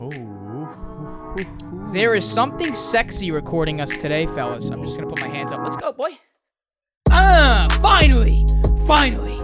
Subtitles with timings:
[0.00, 1.36] Oh.
[1.92, 4.70] There is something sexy recording us today, fellas.
[4.70, 5.60] I'm just gonna put my hands up.
[5.62, 6.18] Let's go, boy.
[7.10, 8.44] Ah, finally,
[8.86, 9.38] finally.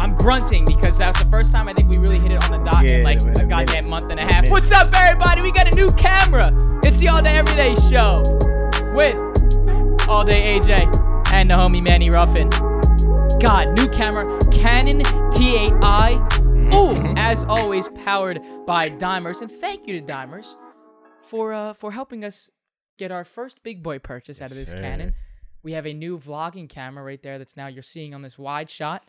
[0.00, 2.50] I'm grunting because that was the first time I think we really hit it on
[2.64, 3.84] the dot in Yeah, like in a a minute.
[3.88, 4.50] month and a In a half.
[4.50, 5.42] What's up, everybody?
[5.42, 6.52] We got a new camera.
[6.84, 8.22] It's the All Day Everyday Show
[8.94, 9.16] with
[10.08, 12.48] All Day AJ and the homie Manny Ruffin.
[13.40, 15.00] God, new camera, Canon
[15.32, 16.37] T8i.
[16.72, 19.40] Ooh, as always, powered by Dimers.
[19.40, 20.54] And thank you to Dimers
[21.26, 22.48] for uh for helping us
[22.98, 24.80] get our first big boy purchase out of this sir.
[24.80, 25.14] Canon.
[25.62, 28.70] We have a new vlogging camera right there that's now you're seeing on this wide
[28.70, 29.04] shot.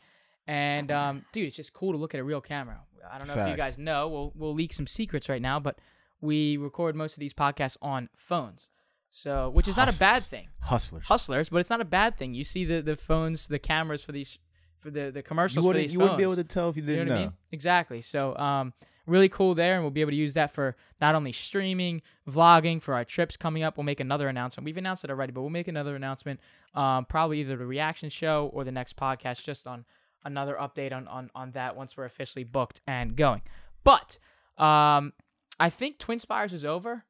[0.47, 2.79] And um, dude, it's just cool to look at a real camera.
[3.11, 3.71] I don't know if you Facts.
[3.71, 4.07] guys know.
[4.07, 5.77] We'll we'll leak some secrets right now, but
[6.21, 8.69] we record most of these podcasts on phones.
[9.11, 10.27] So, which is not a bad Hustlers.
[10.27, 11.03] thing Hustlers.
[11.05, 12.33] hustlers, but it's not a bad thing.
[12.35, 14.37] You see the the phones, the cameras for these
[14.79, 16.77] for the the You commercials for wouldn't, these you wouldn't be able to tell if
[16.77, 17.21] you you know didn't what know.
[17.21, 17.33] I mean?
[17.51, 18.01] Exactly.
[18.01, 18.73] So um
[19.05, 22.79] really cool there and we'll be able to use that for not only streaming, vlogging
[22.81, 23.75] for our trips coming up.
[23.75, 24.65] We'll make another announcement.
[24.65, 26.39] We've announced it already, but we'll make another announcement
[26.75, 29.85] um probably either the reaction show or the next podcast just on
[30.25, 33.41] another update on on on that once we're officially booked and going.
[33.83, 34.17] But
[34.57, 35.13] um
[35.59, 37.03] I think Twin Spires is over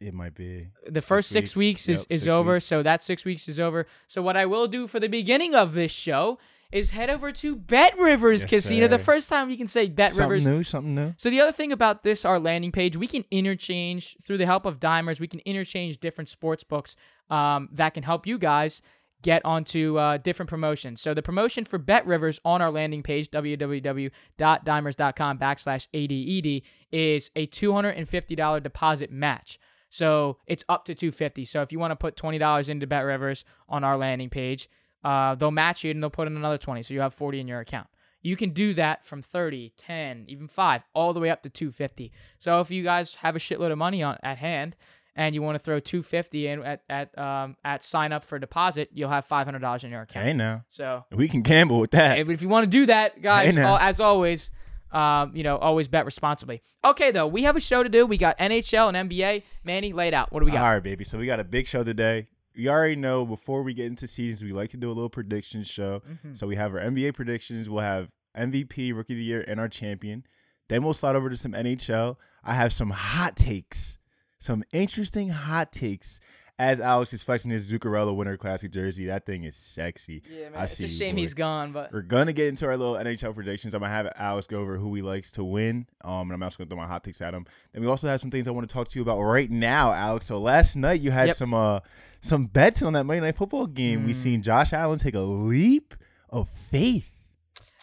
[0.00, 0.68] It might be.
[0.88, 2.52] the first six weeks, is, Yep, is six over.
[2.54, 2.64] weeks.
[2.66, 3.86] So that six weeks is over.
[4.06, 6.38] So what I will do for the beginning of this show
[6.70, 8.88] is head over to Bet Rivers Yes, Casino.
[8.88, 10.46] The first time we can say Bet something Rivers.
[10.46, 11.14] new, something new.
[11.16, 14.66] So the other thing about this, our landing page, we can interchange through the help
[14.66, 15.18] of Dimers.
[15.18, 16.94] We can interchange different sports books
[17.30, 18.82] um, that can help you guys
[19.22, 21.00] get onto uh, different promotions.
[21.00, 27.46] So the promotion for Bet Rivers on our landing page, www.dimers.com backslash ADED, is a
[27.48, 29.58] $250 deposit match.
[29.90, 33.44] So it's up to 250 So if you want to put $20 into Bet Rivers
[33.68, 34.68] on our landing page,
[35.04, 37.48] uh, they'll match it and they'll put in another 20 So you have 40 in
[37.48, 37.86] your account.
[38.20, 42.10] You can do that from 30, 10, even 5, all the way up to 250.
[42.38, 44.74] So if you guys have a shitload of money on at hand
[45.14, 48.90] and you want to throw 250 in at at um at sign up for deposit,
[48.92, 50.26] you'll have $500 in your account.
[50.26, 52.18] Hey now, So we can gamble with that.
[52.18, 53.76] if if you want to do that, guys, Hey, now.
[53.76, 54.50] al- as always,
[54.90, 56.60] um, you know, always bet responsibly.
[56.84, 58.04] Okay, though, we have a show to do.
[58.06, 59.42] We got NHL and NBA.
[59.62, 60.32] Manny, laid out.
[60.32, 60.64] What do we got?
[60.64, 61.04] All right, baby.
[61.04, 62.26] So we got a big show today.
[62.58, 65.62] You already know before we get into seasons, we like to do a little prediction
[65.62, 66.02] show.
[66.08, 66.34] Mm-hmm.
[66.34, 67.70] So we have our NBA predictions.
[67.70, 70.24] We'll have MVP, Rookie of the Year, and our champion.
[70.68, 72.16] Then we'll slide over to some NHL.
[72.42, 73.96] I have some hot takes,
[74.38, 76.20] some interesting hot takes.
[76.60, 80.22] As Alex is flexing his Zuccarello Winter Classic jersey, that thing is sexy.
[80.28, 80.58] Yeah, man.
[80.58, 83.74] I it's a shame he's gone, but We're gonna get into our little NHL predictions.
[83.74, 85.86] I'm gonna have Alex go over who he likes to win.
[86.02, 87.46] Um, and I'm also gonna throw my hot takes at him.
[87.74, 89.92] And we also have some things I want to talk to you about right now,
[89.92, 90.26] Alex.
[90.26, 91.36] So last night you had Yep.
[91.36, 91.78] some uh
[92.20, 94.04] some bets on that Monday Night Football game.
[94.04, 94.16] We Mm.
[94.16, 95.94] seen Josh Allen take a leap
[96.28, 97.12] of faith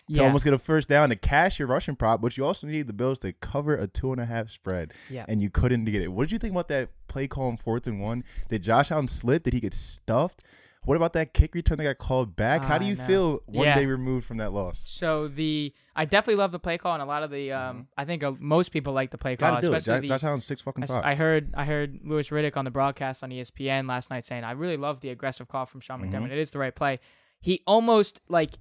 [0.08, 2.68] to yeah, almost get a first down to cash your rushing prop, but you also
[2.68, 4.94] needed the Bills to cover a two and a half spread.
[5.10, 5.26] Yeah.
[5.28, 6.10] And you couldn't get it.
[6.12, 8.24] What did you think about that play call on fourth and one?
[8.50, 9.44] Did Josh Allen slip?
[9.44, 10.44] Did he get stuffed?
[10.84, 12.64] What about that kick return that got called back?
[12.64, 13.08] How do I you know.
[13.08, 13.74] feel one Yeah.
[13.74, 14.80] day removed from that loss?
[14.86, 18.06] So the I definitely love the play call, and a lot of the um I
[18.06, 19.56] think uh, most people like the play call, Mm-hmm.
[19.56, 19.78] Gotta do it.
[19.78, 21.04] especially Josh, the, Josh Allen's six fucking I, five.
[21.04, 24.52] I heard I heard Louis Riddick on the broadcast on ESPN last night saying I
[24.52, 26.14] really love the aggressive call from Sean Mm-hmm.
[26.14, 26.32] McDermott.
[26.32, 27.00] It is the right play.
[27.42, 28.52] He almost like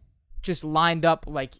[0.45, 1.57] just lined up like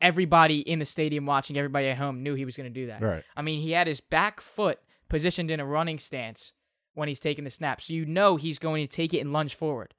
[0.00, 3.00] everybody in the stadium watching, everybody at home knew he was going to do that.
[3.00, 3.22] Right.
[3.36, 6.52] I mean, he had his back foot positioned in a running stance
[6.94, 9.54] when he's taking the snap, so you know he's going to take it and lunge
[9.54, 9.94] forward.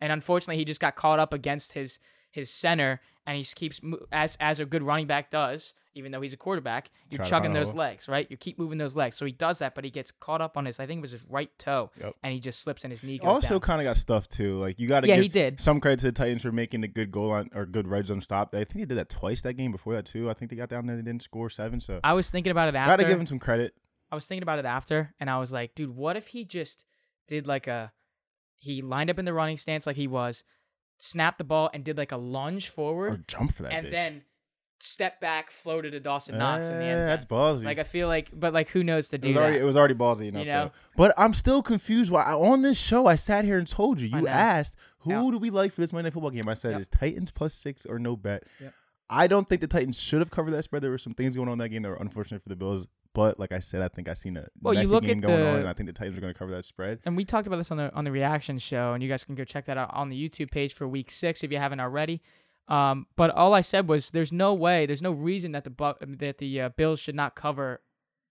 [0.00, 1.98] And unfortunately, he just got caught up against his
[2.30, 3.80] his center, and he keeps
[4.12, 5.74] as as a good running back does.
[5.96, 8.24] Even though he's a quarterback, you're Try chugging those legs, right?
[8.30, 9.16] You keep moving those legs.
[9.16, 10.78] So he does that, but he gets caught up on his.
[10.78, 12.14] I think it was his right toe, Yep.
[12.22, 14.60] and he just slips and his knee goes Also, kind of got stuffed too.
[14.60, 15.58] Like you got to Yeah, give he did.
[15.58, 18.20] some credit to the Titans for making a good goal on or good red zone
[18.20, 18.54] stop.
[18.54, 20.30] I think they did that twice that game before that too.
[20.30, 21.80] I think they got down there and they didn't score seven.
[21.80, 22.92] So I was thinking about it after.
[22.92, 23.74] got to give him some credit.
[24.12, 26.84] I was thinking about it after, and I was like, dude, what if he just
[27.26, 27.90] did like a
[28.58, 30.44] he lined up in the running stance like he was,
[31.02, 33.72] snapped the ball and did like a lunge forward, Or jump for that.
[33.72, 33.90] and bitch.
[33.90, 34.22] then
[34.82, 37.06] step back, floated to Dawson Knox in the Eh, end zone.
[37.08, 37.64] That's ballsy.
[37.64, 39.40] Like I feel like, but like who knows to it do was that?
[39.42, 40.46] already it was already ballsy enough.
[40.46, 40.64] know?
[40.66, 40.70] though.
[40.96, 42.10] But I'm still confused.
[42.10, 44.08] Why on this show I sat here and told you.
[44.08, 46.48] You asked who do we like for this Monday Night Football game?
[46.48, 46.80] I said Yep.
[46.80, 48.44] is Titans plus six or no bet.
[48.60, 48.74] Yep.
[49.08, 50.82] I don't think the Titans should have covered that spread.
[50.82, 52.86] There were some things going on in that game that were unfortunate for the Bills.
[53.12, 55.68] But like I said, I think I seen a Well, messy game going on, and
[55.68, 57.00] I think the Titans are going to cover that spread.
[57.04, 59.34] and we talked about this on the on the reaction show, and you guys can
[59.34, 62.22] go check that out on the YouTube page for Week Six if you haven't already.
[62.68, 65.94] Um, but all I said was, there's no way, there's no reason that the Bu-
[66.18, 67.80] that the uh, Bills should not cover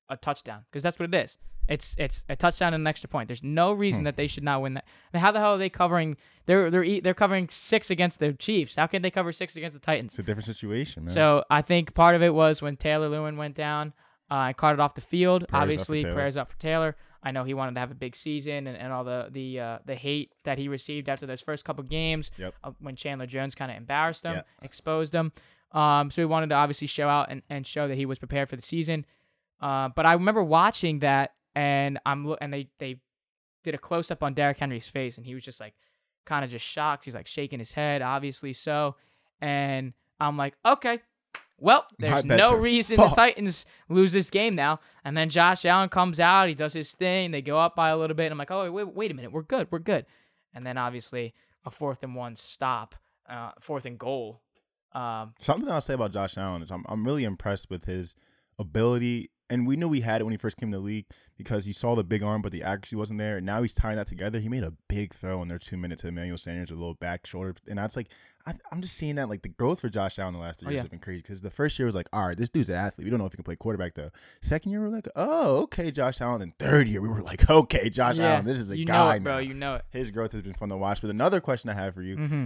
[0.08, 1.38] a touchdown because that's what it is.
[1.68, 3.28] It's it's a touchdown and an extra point.
[3.28, 4.06] There's no reason Hmm.
[4.06, 4.86] that they should not win that.
[5.14, 6.16] I mean, how the hell are they covering?
[6.46, 8.76] They're they're they're covering six against the Chiefs.
[8.78, 10.14] How can they cover six against the Titans?
[10.14, 11.14] It's a different situation, man.
[11.14, 13.94] So I think part of it was when Taylor Lewan went down.
[14.30, 15.48] Uh, caught it off the field.
[15.48, 16.14] Prayers Obviously, Taylor.
[16.14, 16.96] prayers up for Taylor.
[17.22, 19.78] I know he wanted to have a big season and, and all the the uh,
[19.86, 22.54] the hate that he received after those first couple games Yep.
[22.64, 24.42] uh, when Chandler Jones kind of embarrassed him, Yeah.
[24.62, 25.32] exposed him.
[25.72, 28.50] Um, so he wanted to obviously show out and, and show that he was prepared
[28.50, 29.06] for the season.
[29.62, 33.02] Uh, but I remember watching that, and I'm and they they
[33.66, 35.74] did a close up on Derrick Henry's face, and he was just like
[36.26, 37.04] kind of just shocked.
[37.06, 38.96] He's like shaking his head, obviously so.
[39.42, 41.00] And I'm like, okay,
[41.60, 43.08] well, there's no reason the.
[43.10, 44.80] Titans lose this game now.
[45.04, 47.98] And then Josh Allen comes out, he does his thing, they go up by a
[47.98, 48.26] little bit.
[48.26, 50.06] And I'm like, oh wait, wait a minute, we're good, we're good.
[50.54, 51.34] And then obviously
[51.66, 52.96] a fourth and one stop,
[53.30, 54.42] uh, fourth and goal.
[54.94, 58.16] Um, Something I'll say about Josh Allen is I'm I'm really impressed with his
[58.58, 59.30] ability.
[59.50, 61.06] And we knew we had it when he first came to the league
[61.38, 63.38] because he saw the big arm, but the accuracy wasn't there.
[63.38, 64.40] And now he's tying that together.
[64.40, 66.94] He made a big throw in their two minutes to Emmanuel Sanders with a little
[66.94, 67.56] back shoulder.
[67.68, 68.10] And that's like,
[68.46, 70.72] I, I'm just seeing that like the growth for Josh Allen the last three Oh,
[70.72, 70.84] years yeah.
[70.84, 71.22] has been crazy.
[71.24, 73.06] Because the first year was like, all right, this dude's an athlete.
[73.06, 74.12] We don't know if he can play quarterback though.
[74.42, 76.42] Second year, we're like, oh, okay, Josh Allen.
[76.44, 78.94] And third year, we were like, okay, Josh yeah, Allen, this is a you guy
[78.94, 79.32] know it, bro.
[79.34, 79.38] now.
[79.40, 79.86] You know it.
[79.90, 81.02] His growth has been fun to watch.
[81.02, 82.46] But another question I have for you Mm-hmm.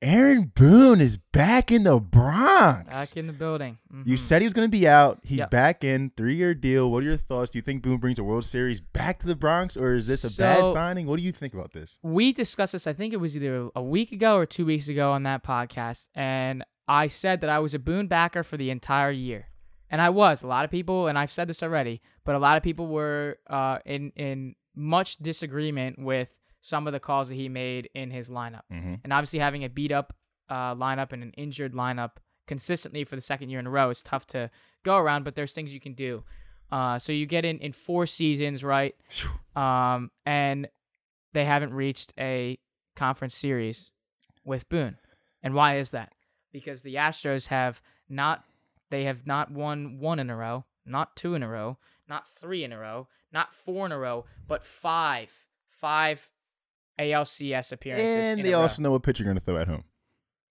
[0.00, 2.88] Aaron Boone is back in the Bronx.
[2.88, 3.78] Back in the building.
[4.04, 4.18] You Mhm.
[4.18, 5.18] said he was going to be out.
[5.24, 5.50] He's Yep.
[5.50, 6.10] back in.
[6.10, 6.90] Three year deal.
[6.90, 7.50] What are your thoughts?
[7.50, 10.22] Do you think Boone brings a World Series back to the Bronx, or is this
[10.22, 11.06] a bad signing?
[11.06, 11.98] What do you think about this?
[12.02, 12.86] we discussed this.
[12.86, 16.08] I think it was either a week ago or two weeks ago on that podcast,
[16.14, 19.48] and I said that I was a Boone backer for the entire year,
[19.90, 20.44] and I was.
[20.44, 23.38] A lot of people, and I've said this already, but a lot of people were
[23.50, 26.28] uh, in in much disagreement with
[26.60, 28.94] some of the calls that he made in his lineup, Mm-hmm.
[29.04, 30.14] and obviously having a beat up
[30.48, 32.12] uh, lineup and an injured lineup
[32.46, 34.50] consistently for the second year in a row is tough to
[34.84, 35.24] go around.
[35.24, 36.24] But there's things you can do.
[36.70, 38.94] Uh, so you get in in four seasons, right?
[39.56, 40.68] um, and
[41.32, 42.58] they haven't reached a
[42.96, 43.90] conference series
[44.44, 44.96] with Boone.
[45.42, 46.12] And why is that?
[46.52, 48.44] Because the Astros have not
[48.90, 51.76] they have not won one in a row, not two in a row,
[52.08, 55.30] not three in a row, not four in a row, but five,
[55.68, 56.30] five
[56.98, 58.06] ALCS appearances.
[58.06, 59.84] And in they also know what pitch you're going to throw at home.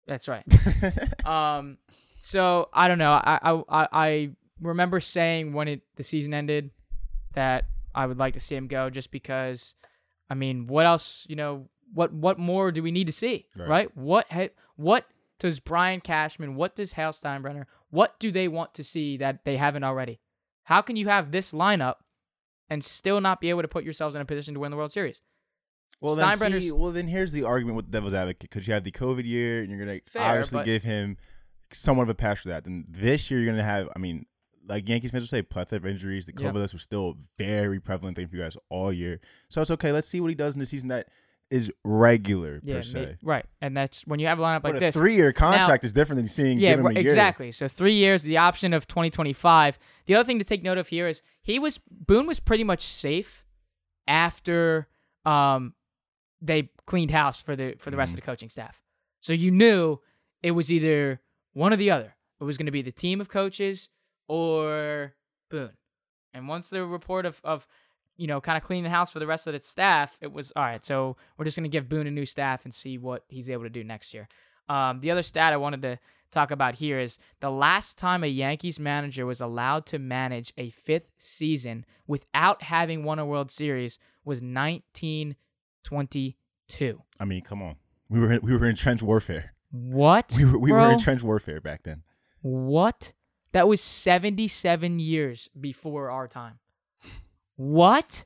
[0.07, 0.43] That's right.
[1.25, 1.77] Um,
[2.19, 3.11] so I don't know.
[3.11, 4.29] I I I, I
[4.59, 6.71] remember saying when it the season ended
[7.33, 9.75] that I would like to see him go, just because.
[10.29, 11.25] I mean, what else?
[11.29, 13.47] You know, what what more do we need to see?
[13.57, 13.69] Right.
[13.69, 13.97] Right?
[13.97, 15.05] What ha- what
[15.39, 16.55] does Brian Cashman?
[16.55, 17.65] What does Hal Steinbrenner?
[17.89, 20.19] What do they want to see that they haven't already?
[20.63, 21.95] How can you have this lineup
[22.69, 24.91] and still not be able to put yourselves in a position to win the World
[24.91, 25.21] Series?
[26.01, 26.31] Well, then
[26.61, 29.25] see, well, then here's the argument with the Devil's Advocate because you have the COVID
[29.25, 31.15] year, and you're going to Fair, obviously but- give him
[31.71, 32.65] somewhat of a pass for that.
[32.65, 34.25] Then this year, you're going to have, I mean,
[34.67, 36.25] like Yankees fans will say, plethora of injuries.
[36.25, 36.49] The Yeah.
[36.49, 39.19] COVID list was still a very prevalent thing for you guys all year.
[39.49, 39.91] So it's okay.
[39.93, 41.07] Let's see what he does in the season that
[41.49, 43.17] is regular Yeah, per se.
[43.23, 43.45] right.
[43.61, 44.95] And that's when you have a lineup like but a this.
[44.95, 47.11] three-year contract is different than seeing Yeah, him right, a year.
[47.11, 47.51] exactly.
[47.51, 49.77] So three years, the option of 2025.
[50.05, 52.83] The other thing to take note of here is he was Boone was pretty much
[52.83, 53.43] safe
[54.07, 54.87] after
[55.25, 55.73] um
[56.41, 58.15] they cleaned house for the for the rest Mhm.
[58.15, 58.81] of the coaching staff.
[59.21, 59.99] So you knew
[60.41, 61.21] it was either
[61.53, 62.15] one or the other.
[62.39, 63.89] It was going to be the team of coaches
[64.27, 65.13] or
[65.49, 65.73] Boone.
[66.33, 67.67] And once the report of of
[68.17, 70.51] you know kind of cleaning the house for the rest of the staff, it was
[70.55, 70.83] all right.
[70.83, 73.63] So we're just going to give Boone a new staff and see what he's able
[73.63, 74.27] to do next year.
[74.69, 75.99] Um, the other stat I wanted to
[76.31, 80.69] talk about here is the last time a Yankees manager was allowed to manage a
[80.69, 84.41] fifth season without having won a World Series was
[85.89, 87.01] 1922.
[87.19, 87.75] I mean, come on.
[88.09, 89.53] We were we were in trench warfare.
[89.71, 90.33] What?
[90.37, 90.87] We were we bro?
[90.87, 92.03] were in trench warfare back then.
[92.41, 93.13] What?
[93.53, 96.59] That was 77 years before our time.
[97.55, 98.25] What?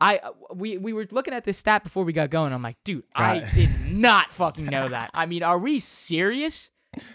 [0.00, 2.52] I uh, we we were looking at this stat before we got going.
[2.52, 3.48] I'm like, dude, I God.
[3.54, 5.10] did not fucking know that.
[5.14, 6.70] I mean, are we serious?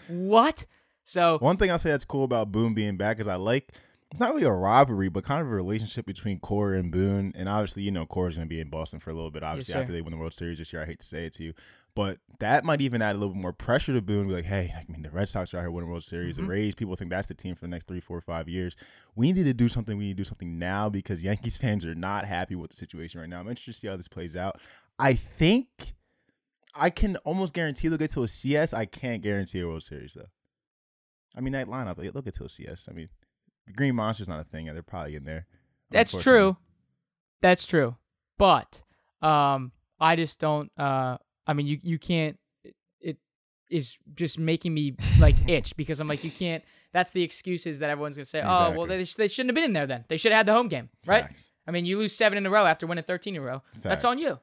[0.08, 0.64] What?
[1.04, 3.72] So One thing I'll say that's cool about Boone being back is I like
[4.10, 7.32] it's not really a rivalry, but kind of a relationship between Cora and Boone.
[7.36, 9.42] And obviously, you know, Cora's going to be in Boston for a little bit.
[9.42, 9.80] Obviously, sir.
[9.80, 11.52] after they win the World Series this year, I hate to say it to you,
[11.94, 14.28] but that might even add a little bit more pressure to Boone.
[14.28, 16.36] Be like, hey, I mean, the Red Sox are out here winning World Series.
[16.38, 16.42] Mhm.
[16.42, 18.76] The Rays, people think that's the team for the next three, four, five years.
[19.14, 19.98] We need to do something.
[19.98, 23.20] We need to do something now because Yankees fans are not happy with the situation
[23.20, 23.40] right now.
[23.40, 24.58] I'm interested to see how this plays out.
[24.98, 25.68] I think
[26.74, 28.72] I can almost guarantee they'll get to a CS.
[28.72, 30.28] I can't guarantee a World Series though.
[31.36, 32.88] I mean that lineup, they- they'll get to a CS.
[32.90, 33.08] I mean,
[33.76, 34.66] Green Monster's not a thing.
[34.66, 35.46] They're probably in there.
[35.90, 36.56] That's true.
[37.40, 37.96] That's true.
[38.36, 38.82] But
[39.22, 43.16] um I just don't uh I mean you you can't it, it
[43.70, 47.90] is just making me like itch because I'm like you can't that's the excuses that
[47.90, 50.04] everyone's going to say, "Oh, well they, they shouldn't have been in there then.
[50.08, 51.24] They should have had the home game." Right?
[51.24, 51.44] Facts.
[51.66, 53.62] I mean, you lose 7 in a row after winning 13 in a row.
[53.82, 54.38] That's on you.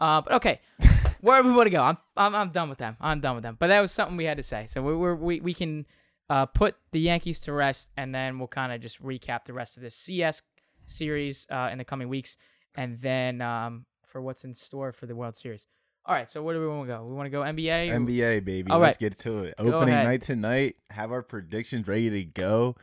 [0.00, 0.60] Uh, but okay,
[1.20, 1.82] where we want to go?
[1.82, 2.96] I'm, I'm I'm done with them.
[3.00, 3.56] I'm done with them.
[3.58, 4.66] But that was something we had to say.
[4.68, 5.86] So we we're, we we can
[6.30, 9.76] uh, put the Yankees to rest, and then we'll kind of just recap the rest
[9.76, 10.42] of this CS
[10.86, 12.36] series uh, in the coming weeks,
[12.74, 15.66] and then um, for what's in store for the World Series.
[16.06, 17.04] All right, so where do we want to go?
[17.04, 17.90] We want to go NBA.
[17.90, 18.70] or- NBA baby.
[18.70, 19.10] All Let's right.
[19.10, 19.54] get to it.
[19.58, 20.06] Go Opening ahead.
[20.06, 20.76] night tonight.
[20.90, 22.76] Have our predictions ready to go.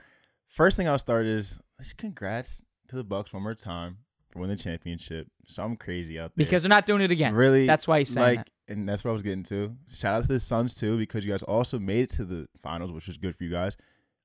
[0.47, 3.97] First thing I'll start is let's congrats to the Bucks one more time
[4.29, 5.27] for winning the championship.
[5.47, 6.45] Something crazy out there.
[6.45, 7.33] because they're not doing it again.
[7.33, 8.49] really, That's why he's saying like, that.
[8.67, 9.75] And that's what I was getting to.
[9.89, 12.91] Shout out to the Suns too because you guys also made it to the finals,
[12.91, 13.77] which was good for you guys.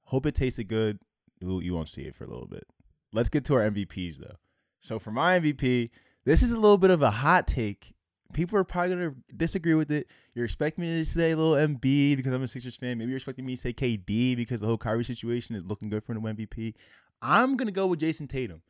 [0.05, 0.99] Hope it tasted good.
[1.41, 2.67] You won't see it for a little bit.
[3.13, 4.37] Let's get to our MVPs though.
[4.79, 5.91] So for my MVP,
[6.25, 7.93] this is a little bit of a hot take.
[8.33, 10.07] People are probably gonna disagree with it.
[10.35, 12.97] You're expecting me to say a little Embiid because I'm a Sixers fan.
[12.97, 16.05] Maybe you're expecting me to say KD because the whole Kyrie situation is looking good
[16.05, 16.75] for an MVP.
[17.21, 18.63] I'm gonna go with Jayson Tatum.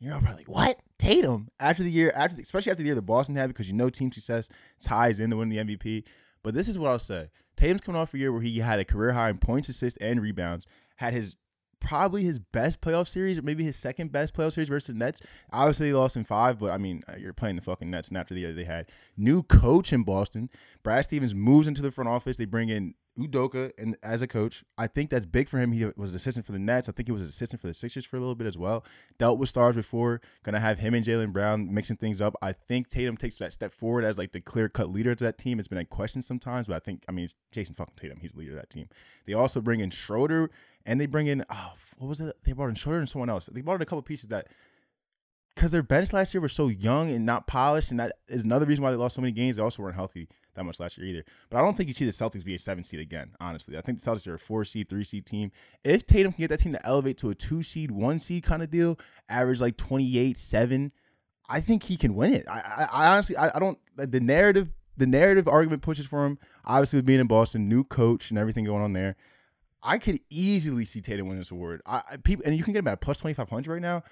[0.00, 0.80] You're all probably like, what?
[0.98, 1.48] Tatum?
[1.58, 3.90] After the year, after the, especially after the year that Boston had, because you know
[3.90, 4.48] team success
[4.80, 6.04] ties into winning the MVP.
[6.42, 7.30] But this is what I'll say.
[7.56, 10.22] Tatum's coming off a year where he had a career high in points, assists, and
[10.22, 10.66] rebounds.
[10.96, 11.36] Had his
[11.80, 15.22] probably his best playoff series, or maybe his second best playoff series versus Nets.
[15.52, 18.08] Obviously, they lost in five, but I mean, uh, you're playing the fucking Nets.
[18.08, 20.50] And after the year they had new coach in Boston,
[20.82, 22.36] Brad Stevens moves into the front office.
[22.36, 24.64] They bring in Udoka and as a coach.
[24.76, 25.72] I think that's big for him.
[25.72, 26.88] He was an assistant for the Nets.
[26.88, 28.84] I think he was an assistant for the Sixers for a little bit as well.
[29.18, 30.20] Dealt with stars before.
[30.44, 32.36] Gonna have him and Jaylen Brown mixing things up.
[32.40, 35.38] I think Tatum takes that step forward as like the clear cut leader to that
[35.38, 35.58] team.
[35.58, 38.18] It's been a question sometimes, but I think I mean it's Jayson fucking Tatum.
[38.20, 38.88] He's the leader of that team.
[39.26, 40.50] They also bring in Schroeder
[40.86, 42.36] and they bring in oh what was it?
[42.44, 43.48] They brought in Schroeder and someone else.
[43.52, 44.46] They brought in a couple pieces that
[45.54, 48.64] because their bench last year was so young and not polished, and that is another
[48.64, 49.56] reason why they lost so many games.
[49.56, 51.24] They also weren't healthy that much last year either.
[51.50, 53.34] But I don't think you see the Celtics be a seven seed again.
[53.40, 55.50] Honestly, I think the Celtics are a four seed, three seed team.
[55.82, 58.62] If Tatum can get that team to elevate to a two seed, one seed kind
[58.62, 60.92] of deal, average like 28, seven,
[61.48, 62.46] I think he can win it.
[62.48, 63.78] I, I, I honestly, I, I don't.
[63.96, 66.38] The narrative, the narrative argument pushes for him.
[66.64, 69.16] Obviously, with being in Boston, new coach and everything going on there.
[69.82, 71.82] I could easily see Tatum win this award.
[71.86, 74.02] I, I people and you can get him at plus twenty five hundred right now.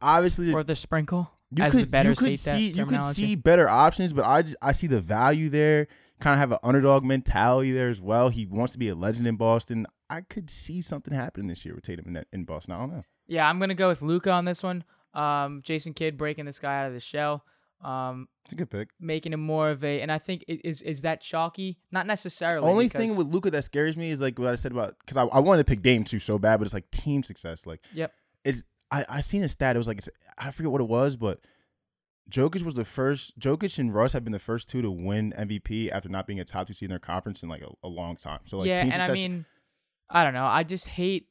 [0.00, 3.68] Obviously, Or the sprinkle, you as could the you could see you could see better
[3.68, 5.88] options, but I just I see the value there.
[6.20, 8.28] Kind of have an underdog mentality there as well.
[8.28, 9.86] He wants to be a legend in Boston.
[10.08, 12.74] I could see something happening this year with Tatum in, in Boston.
[12.74, 13.02] I don't know.
[13.26, 14.84] Yeah, I'm gonna go with Luka on this one.
[15.14, 17.44] Um, Jason Kidd breaking this guy out of the shell.
[17.82, 18.90] Um, It's a good pick.
[19.00, 21.78] making him more of a, and I think it is is that chalky?
[21.90, 22.68] Not necessarily.
[22.68, 25.24] Only thing with Luka that scares me is like what I said about because I,
[25.24, 27.66] I wanted to pick Dame too so bad, but it's like team success.
[27.66, 28.12] Like Yep.
[28.44, 29.74] it's I I seen a stat.
[29.76, 30.08] It was like it's,
[30.38, 31.40] I forget what it was, but
[32.30, 33.38] Jokic was the first.
[33.38, 36.44] Jokic and Russ have been the first two to win MVP after not being a
[36.44, 38.40] top two seed in their conference in like a, a long time.
[38.44, 39.44] So like yeah, team and I mean,
[40.08, 40.46] I don't know.
[40.46, 41.26] I just hate.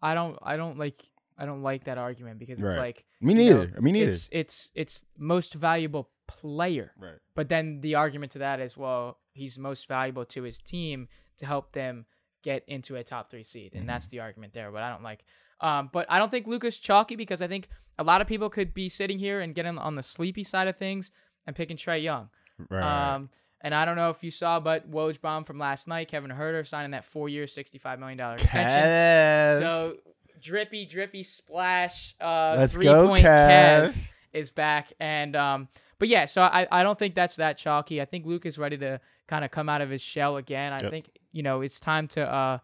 [0.00, 0.38] I don't.
[0.42, 1.02] I don't like.
[1.38, 2.78] I don't like that argument because it's Right.
[2.78, 3.74] like me you know, neither.
[3.76, 4.10] I neither.
[4.10, 6.92] It's it's it's most valuable player.
[6.98, 7.18] right.
[7.34, 11.46] But then the argument to that is, well, he's most valuable to his team to
[11.46, 12.06] help them
[12.42, 13.86] get into a top three seed, and Mm-hmm.
[13.88, 14.70] that's the argument there.
[14.70, 15.24] But I don't like.
[15.60, 17.68] Um, but I don't think Luka's chalky because I think
[17.98, 20.76] a lot of people could be sitting here and getting on the sleepy side of
[20.76, 21.10] things
[21.46, 22.28] and picking Trae Young.
[22.70, 23.14] Right.
[23.14, 23.28] Um,
[23.60, 26.64] and I don't know if you saw, but Woj bomb from last night, Kevin Huerter
[26.64, 28.82] signing that four-year, sixty-five million dollar extension.
[28.82, 29.58] Kev.
[29.60, 29.96] So
[30.40, 32.14] drippy, drippy splash.
[32.20, 33.88] Uh, Let's three go, point Kev.
[33.92, 33.94] Kev
[34.32, 35.68] is back, and um,
[35.98, 38.00] but yeah, so I I don't think that's that chalky.
[38.00, 40.72] I think Luke is ready to kind of come out of his shell again.
[40.72, 40.90] I Yep.
[40.90, 42.58] think you know it's time to uh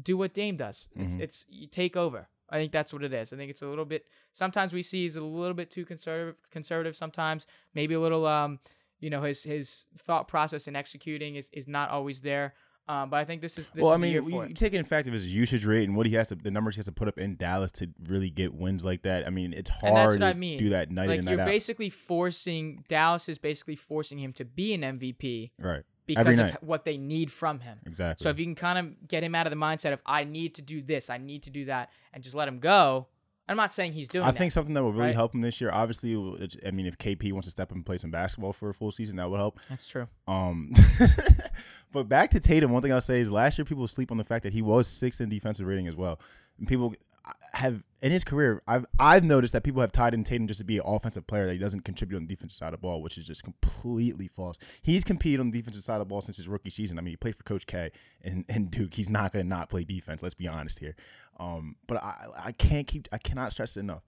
[0.00, 0.88] do what Dame does.
[0.96, 1.20] It's Mhm.
[1.20, 2.28] it's you take over.
[2.52, 3.32] I think that's what it is.
[3.32, 4.06] I think it's a little bit.
[4.32, 6.36] Sometimes we see he's a little bit too conservative.
[6.50, 6.96] Conservative.
[6.96, 8.26] Sometimes maybe a little.
[8.26, 8.58] Um,
[8.98, 12.54] you know, his his thought process in executing is is not always there.
[12.90, 14.56] Um, but I think this is this well, is I mean, you, you it.
[14.56, 16.80] take in fact of his usage rate and what he has to, the numbers he
[16.80, 19.28] has to put up in Dallas to really get wins like that.
[19.28, 20.58] I mean, it's hard And that's what to I mean.
[20.58, 21.46] do that night like in you're out.
[21.46, 25.84] basically forcing Dallas is basically forcing him to be an MVP right.
[26.04, 27.78] because of what they need from him.
[27.86, 28.24] Exactly.
[28.24, 30.56] So if you can kind of get him out of the mindset of I need
[30.56, 33.06] to do this, I need to do that, and just let him go.
[33.48, 34.24] I'm not saying he's doing.
[34.24, 34.38] I that.
[34.38, 35.14] think something that will really right?
[35.14, 35.72] help him this year.
[35.72, 36.14] Obviously,
[36.64, 38.92] I mean, if KP wants to step up and play some basketball for a full
[38.92, 39.58] season, that would help.
[39.68, 40.06] that's true.
[40.28, 40.72] Um,
[41.92, 44.24] but back to Tatum, one thing I'll say is last year people sleep on the
[44.24, 46.20] fact that he was sixth in defensive rating as well.
[46.58, 46.94] And people
[47.52, 50.64] have in his career, I've I've noticed that people have tied in Tatum just to
[50.64, 53.02] be an offensive player that he doesn't contribute on the defensive side of the ball,
[53.02, 54.58] which is just completely false.
[54.82, 56.98] He's competed on the defensive side of the ball since his rookie season.
[56.98, 57.90] I mean, he played for Coach K
[58.22, 58.94] and, and Duke.
[58.94, 60.22] He's not going to not play defense.
[60.22, 60.96] Let's be honest here.
[61.38, 64.02] Um, but I I can't keep I cannot stress it enough.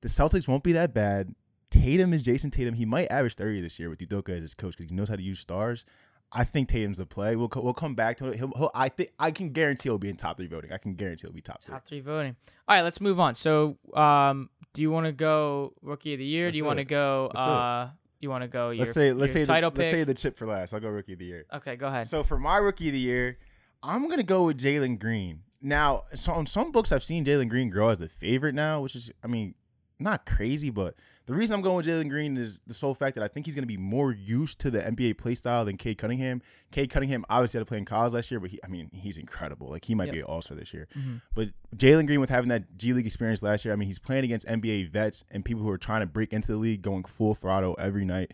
[0.00, 1.34] The Celtics won't be that bad.
[1.70, 2.74] Tatum is Jayson Tatum.
[2.74, 5.16] He might average 30 this year with Udoka as his coach because he knows how
[5.16, 5.84] to use stars.
[6.30, 7.36] I think Tatum's a play.
[7.36, 8.36] We'll co- we'll come back to it.
[8.36, 10.72] He'll, he'll, I think I can guarantee he'll be in top three voting.
[10.72, 11.72] I can guarantee he'll be top three.
[11.72, 12.36] Top three voting.
[12.66, 13.34] All right, let's move on.
[13.34, 16.46] So, um, do you want to go rookie of the year?
[16.46, 17.30] Let's do you want to go?
[17.34, 17.54] Let's do it.
[17.56, 17.88] Uh,
[18.20, 18.70] you want to go?
[18.70, 20.74] Your, Let's say let's say the, title let's say the chip for last.
[20.74, 21.46] I'll go rookie of the year.
[21.54, 22.08] okay, go ahead.
[22.08, 23.38] So for my rookie of the year,
[23.82, 25.42] I'm gonna go with Jalen Green.
[25.62, 28.94] Now, so on some books, I've seen Jalen Green grow as the favorite now, which
[28.94, 29.54] is, I mean,
[29.98, 30.94] not crazy, but
[31.28, 33.54] the reason I'm going with Jalen Green is the sole fact that I think he's
[33.54, 36.40] going to be more used to the NBA play style than Cade Cunningham.
[36.72, 39.18] Cade Cunningham obviously had to play in college last year, but he, I mean, he's
[39.18, 39.68] incredible.
[39.68, 40.12] Like he might Yep.
[40.14, 40.88] be an All Star this year.
[40.98, 41.20] Mhm.
[41.34, 44.24] But Jalen Green, with having that G League experience last year, I mean, he's playing
[44.24, 47.34] against NBA vets and people who are trying to break into the league, going full
[47.34, 48.32] throttle every night.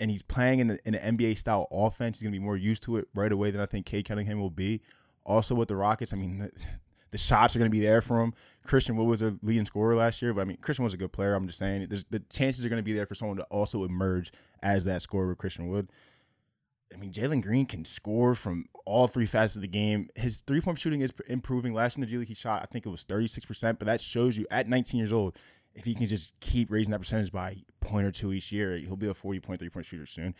[0.00, 2.18] And he's playing in the in an NBA style offense.
[2.18, 4.50] He's gonna be more used to it right away than I think Cade Cunningham will
[4.50, 4.80] be.
[5.24, 6.50] Also with the Rockets, I mean,
[7.10, 8.34] the, shots are gonna be there for him.
[8.64, 11.12] Christian Wood was their leading scorer last year, but I mean, Christian was a good
[11.12, 11.34] player.
[11.34, 14.32] I'm just saying, there's, the chances are gonna be there for someone to also emerge
[14.62, 15.90] as that scorer with Christian Wood.
[16.92, 20.08] I mean, Jalen Green can score from all three facets of the game.
[20.14, 21.74] His three point shooting is improving.
[21.74, 24.00] Last year in the G League, he shot, I think it was 36%, but that
[24.00, 25.36] shows you at 19 years old,
[25.74, 28.76] if he can just keep raising that percentage by a point or two each year,
[28.78, 30.34] he'll be a 40 point, three point shooter soon.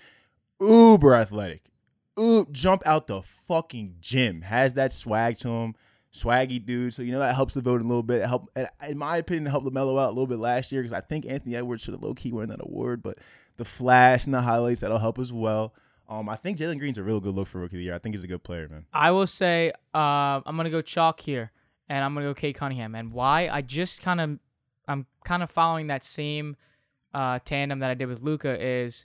[0.60, 1.70] Uber athletic.
[2.18, 4.42] Ooh, jump out the fucking gym.
[4.42, 5.74] Has that swag to him.
[6.12, 6.94] Swaggy dude.
[6.94, 8.22] So, you know, that helps the vote a little bit.
[8.22, 8.50] It help,
[8.86, 11.26] in my opinion, it helped LaMelo out a little bit last year because I think
[11.26, 13.18] Anthony Edwards should have low key won that award, but
[13.56, 15.74] the flash and the highlights, that'll help as well.
[16.08, 17.94] Um, I think Jalen Green's a real good look for rookie of the year.
[17.94, 18.86] I think he's a good player, man.
[18.92, 21.52] I will say uh, I'm gonna go chalk here,
[21.88, 22.94] and I'm gonna go Cade Cunningham.
[22.94, 23.48] And why?
[23.48, 24.38] I just kind of
[24.86, 26.56] I'm kind of following that same
[27.12, 29.04] uh, tandem that I did with Luka is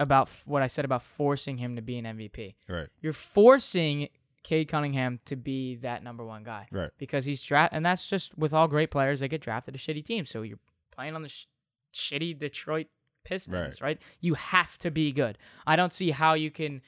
[0.00, 2.54] about f- what I said about forcing him to be an MVP.
[2.66, 2.88] Right.
[3.02, 4.08] You're forcing
[4.42, 6.90] Cade Cunningham to be that number one guy Right.
[6.98, 9.20] because he's draft, and that's just with all great players.
[9.20, 10.58] They get drafted to shitty teams, so you're
[10.90, 11.46] playing on the sh-
[11.94, 12.88] shitty Detroit
[13.24, 13.98] Pistons, right.
[14.20, 15.38] You have to be good.
[15.66, 16.82] I don't see how you can,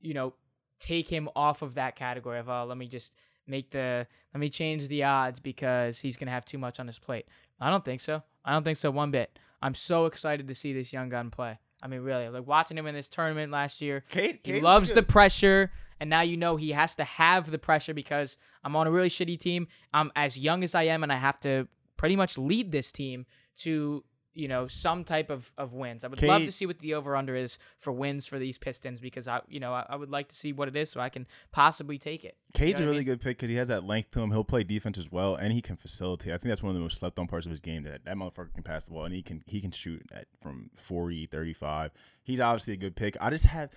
[0.00, 0.34] you know,
[0.80, 3.12] take him off of that category of oh, let me just
[3.46, 6.98] make the let me change the odds because he's gonna have too much on his
[6.98, 7.26] plate.
[7.60, 8.22] I don't think so.
[8.44, 9.38] I don't think so one bit.
[9.62, 11.60] I'm so excited to see this young gun play.
[11.82, 14.04] I mean, really, like watching him in this tournament last year.
[14.08, 17.94] Cade, He loves the pressure, and now you know he has to have the pressure
[17.94, 19.68] because I'm on a really shitty team.
[19.92, 23.26] I'm as young as I am, and I have to pretty much lead this team
[23.58, 24.04] to
[24.36, 26.04] you know some type of, of wins.
[26.04, 29.00] I would love to see what the over under is for wins for these Pistons
[29.00, 31.08] because I you know I, I would like to see what it is so I
[31.08, 32.36] can possibly take it.
[32.52, 33.06] Cade's know a what I really mean?
[33.06, 34.30] good pick because he has that length to him.
[34.30, 36.32] He'll play defense as well, and he can facilitate.
[36.32, 37.82] I think that's one of the most slept on parts of his game.
[37.84, 40.70] That that motherfucker can pass the ball, and he can he can shoot at from
[40.76, 41.92] 40, 35.
[42.22, 43.16] He's obviously a good pick.
[43.20, 43.70] I just have.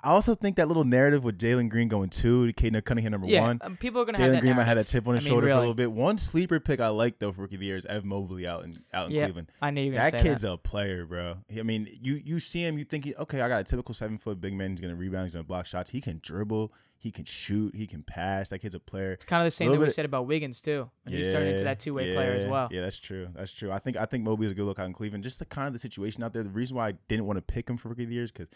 [0.00, 3.40] I also think that little narrative with Jalen Green going two, Cade Cunningham number Yeah,
[3.42, 3.58] one.
[3.62, 5.48] um, people are gonna Jalen Green might have that chip on his I mean, shoulder
[5.48, 5.90] for a little bit.
[5.90, 8.62] One sleeper pick I like though for rookie of the year is Ev Mobley out
[8.64, 9.50] in out in Yeah, Cleveland.
[9.60, 10.52] I knew you That say kid's that.
[10.52, 11.38] a player, bro.
[11.58, 14.18] I mean, you you see him, you think, he, okay, I got a typical seven
[14.18, 14.70] foot big man.
[14.70, 15.24] He's gonna rebound.
[15.26, 15.90] He's gonna block shots.
[15.90, 16.72] He can dribble.
[17.00, 17.74] He can shoot.
[17.76, 18.48] He can pass.
[18.50, 19.12] That kid's a player.
[19.12, 20.88] It's kind of the same thing we said about Wiggins too.
[21.06, 22.68] And he's turning into that two way player as well.
[22.72, 23.28] Yeah, that's true.
[23.34, 23.72] That's true.
[23.72, 25.24] I think I think Mobley is a good look out in Cleveland.
[25.24, 26.44] Just the kind of the situation out there.
[26.44, 28.30] The reason why I didn't want to pick him for rookie of the year is
[28.32, 28.48] because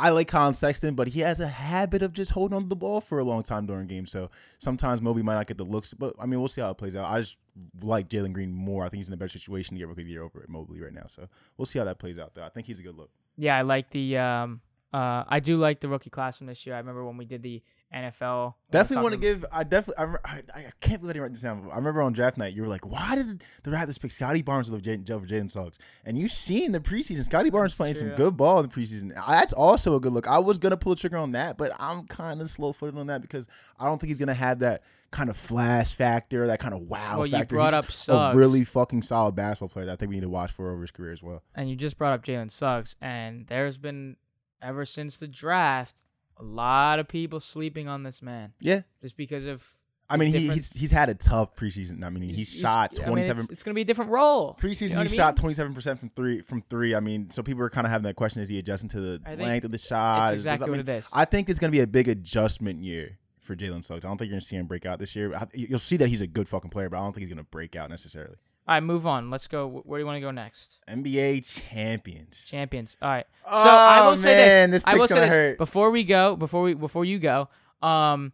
[0.00, 2.76] I like Collin Sexton, but he has a habit of just holding on to the
[2.76, 4.12] ball for a long time during games.
[4.12, 6.78] So sometimes Mobley might not get the looks, but I mean, we'll see how it
[6.78, 7.10] plays out.
[7.10, 7.36] I just
[7.82, 8.84] like Jalen Green more.
[8.84, 10.48] I think he's in a better situation to get rookie of the year over at
[10.48, 11.06] Mobley right now.
[11.06, 12.44] So we'll see how that plays out, though.
[12.44, 13.10] I think he's a good look.
[13.36, 14.60] Yeah, I like the um
[14.92, 16.76] uh I do like the rookie class from this year.
[16.76, 17.62] I remember when we did the
[17.94, 18.54] NFL.
[18.70, 19.44] Definitely want to give.
[19.50, 20.04] I definitely.
[20.24, 21.68] I, I, I can't believe I didn't write this down.
[21.72, 24.68] I remember on draft night, you were like, "Why did the Raptors pick Scottie Barnes
[24.68, 28.60] over Jalen Jalen Suggs?" And you seen the preseason, Scottie Barnes playing some good ball
[28.60, 29.14] in the preseason.
[29.26, 30.28] That's also a good look.
[30.28, 33.06] I was gonna pull the trigger on that, but I'm kind of slow footed on
[33.06, 33.48] that because
[33.78, 37.16] I don't think he's gonna have that kind of flash factor, that kind of wow
[37.16, 37.54] Well, you factor.
[37.54, 40.28] brought He's up a really fucking solid basketball player that I think we need to
[40.28, 41.42] watch for over his career as well.
[41.54, 44.16] and you just brought up Jalen Suggs, and there's been
[44.60, 46.02] ever since the draft
[46.38, 48.82] a lot of people sleeping on this man Yeah.
[49.02, 49.64] just because of.
[50.10, 52.02] I mean, he, he's he's had a tough preseason.
[52.02, 54.56] I mean, he he's- shot I mean, it's- it's, gonna be a different role.
[54.58, 56.40] Preseason, You know he I shot twenty seven percent from three.
[56.40, 58.88] From three, I mean, so people are kind of having that question: Is he adjusting
[58.90, 60.32] to the length of the shot?
[60.32, 61.08] It's exactly I what it is.
[61.12, 64.06] I think it's going to be a big adjustment year for Jalen Suggs.
[64.06, 65.34] I don't think you're going to see him break out this year.
[65.52, 67.50] You'll see that he's a good fucking player, but I don't think he's going to
[67.50, 68.36] break out necessarily.
[68.68, 69.30] All right, move on.
[69.30, 69.66] Let's go.
[69.86, 70.78] Where do you want to go next?
[70.88, 72.44] NBA champions.
[72.50, 72.98] Champions.
[73.00, 73.26] All right.
[73.44, 74.82] So Oh, I will say man, this.
[74.82, 75.58] this I will say this hurt.
[75.58, 76.36] before we go.
[76.36, 77.48] Before we before you go.
[77.80, 78.32] Um,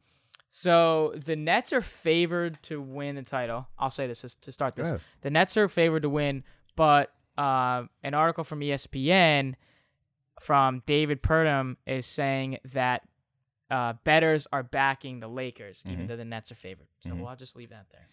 [0.51, 3.69] so the Nets are favored to win the title.
[3.79, 4.93] I'll say this to start this.
[5.23, 6.43] The Nets are favored to win,
[6.75, 9.55] but uh, an article from ESPN
[10.41, 13.03] from David Purdum is saying that
[13.71, 16.09] uh, bettors are backing the Lakers, even Mhm.
[16.09, 16.87] though the Nets are favored.
[17.01, 17.19] So Mhm.
[17.19, 18.09] we'll I'll just leave that there.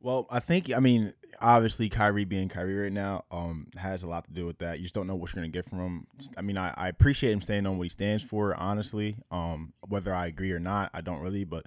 [0.00, 4.24] Well, I think I mean obviously Kyrie being Kyrie right now um has a lot
[4.24, 4.78] to do with that.
[4.78, 6.06] You just don't know what you're gonna get from him.
[6.36, 8.54] I mean, I, I appreciate him staying on what he stands for.
[8.54, 11.66] Honestly, um, whether I agree or not, I don't really, but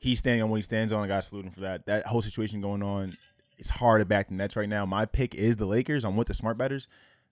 [0.00, 1.04] he's standing on what he stands on.
[1.04, 1.86] I got him for that.
[1.86, 3.16] That whole situation going on,
[3.58, 4.84] it's hard to back the Nets right now.
[4.84, 6.04] My pick is the Lakers.
[6.04, 6.88] I'm with the smart bettors.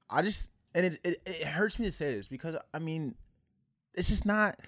[0.09, 3.15] I just and it it, it hurts me to say this because I mean,
[3.95, 4.59] it's just not.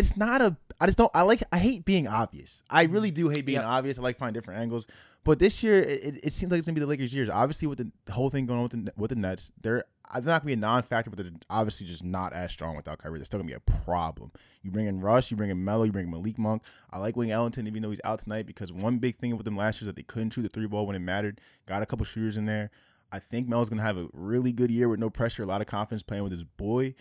[0.00, 0.56] It's not a.
[0.80, 1.10] I just don't.
[1.14, 1.42] I like.
[1.52, 2.62] I hate being obvious.
[2.68, 3.26] I really mm-hmm.
[3.26, 3.66] do hate being Yep.
[3.66, 3.98] obvious.
[3.98, 4.86] I like finding different angles.
[5.22, 7.28] But this year, it, it, seems like it's gonna be the Lakers' years.
[7.28, 10.32] Obviously, with the, whole thing going on with the with the Nets, they're uh, they're
[10.32, 13.18] not gonna be a non-factor, but they're obviously just not as strong without Kyrie.
[13.18, 14.32] They're still gonna be a problem.
[14.62, 16.62] You bring in Russ, you bring in Melo, you bring in Malik Monk.
[16.90, 19.56] I like Wayne Ellington, even though he's out tonight, because one big thing with them
[19.56, 21.40] last year is that they couldn't shoot the three ball when it mattered.
[21.66, 22.70] Got a couple shooters in there.
[23.12, 25.66] I think Melo's gonna have a really good year with no pressure, a lot of
[25.66, 26.94] confidence playing with his boy.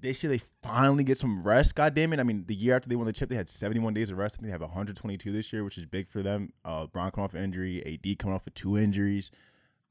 [0.00, 1.74] This year they finally get some rest.
[1.74, 2.20] God damn it!
[2.20, 4.36] I mean, the year after they won the chip, they had 71 days of rest.
[4.36, 6.52] I think they have 122 this year, which is big for them.
[6.64, 9.30] Uh, Bron coming off injury, AD coming off of two injuries.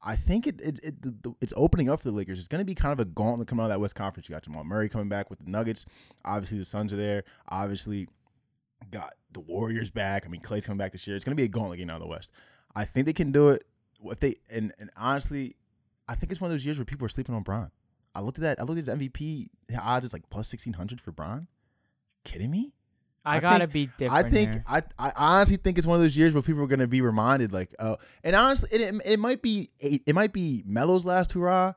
[0.02, 0.94] I think it, it, it
[1.40, 2.38] it's opening up for the Lakers.
[2.38, 4.28] It's going to be kind of a gauntlet coming out of that West Conference.
[4.28, 5.84] You got Jamal Murray coming back with the Nuggets.
[6.24, 7.24] Obviously, the Suns are there.
[7.48, 8.06] Obviously,
[8.90, 10.24] got the Warriors back.
[10.24, 11.16] I mean, Klay's coming back this year.
[11.16, 12.30] It's going to be a gauntlet getting out of the West.
[12.76, 13.66] I think they can do it.
[14.04, 15.56] If they and, and honestly,
[16.06, 17.70] I think it's one of those years where people are sleeping on Bron.
[18.18, 18.60] I looked at that.
[18.60, 19.48] I looked at his MVP
[19.80, 20.04] odds.
[20.04, 21.46] It's like plus sixteen hundred for Bron.
[22.24, 22.72] Kidding me?
[23.24, 24.26] I, I gotta think- be different.
[24.26, 24.64] I think here.
[24.66, 27.52] I, I honestly think it's one of those years where people are gonna be reminded,
[27.52, 31.74] like, oh, and honestly, it, it, it might be it might be Melo's last hurrah.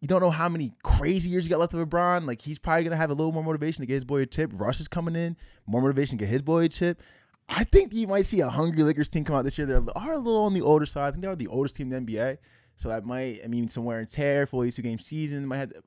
[0.00, 2.26] You don't know how many crazy years you got left of LeBron.
[2.26, 4.50] Like he's probably gonna have a little more motivation to get his boy a chip.
[4.54, 7.00] Russ is coming in, more motivation to get his boy a chip.
[7.48, 9.66] I think you might see a hungry Lakers team come out this year.
[9.66, 11.08] They are a little on the older side.
[11.08, 12.38] I think they are the oldest team in the NBA.
[12.76, 15.46] So that might, I mean, some wear and tear, full 82 game season.
[15.46, 15.70] Might have.
[15.70, 15.82] To,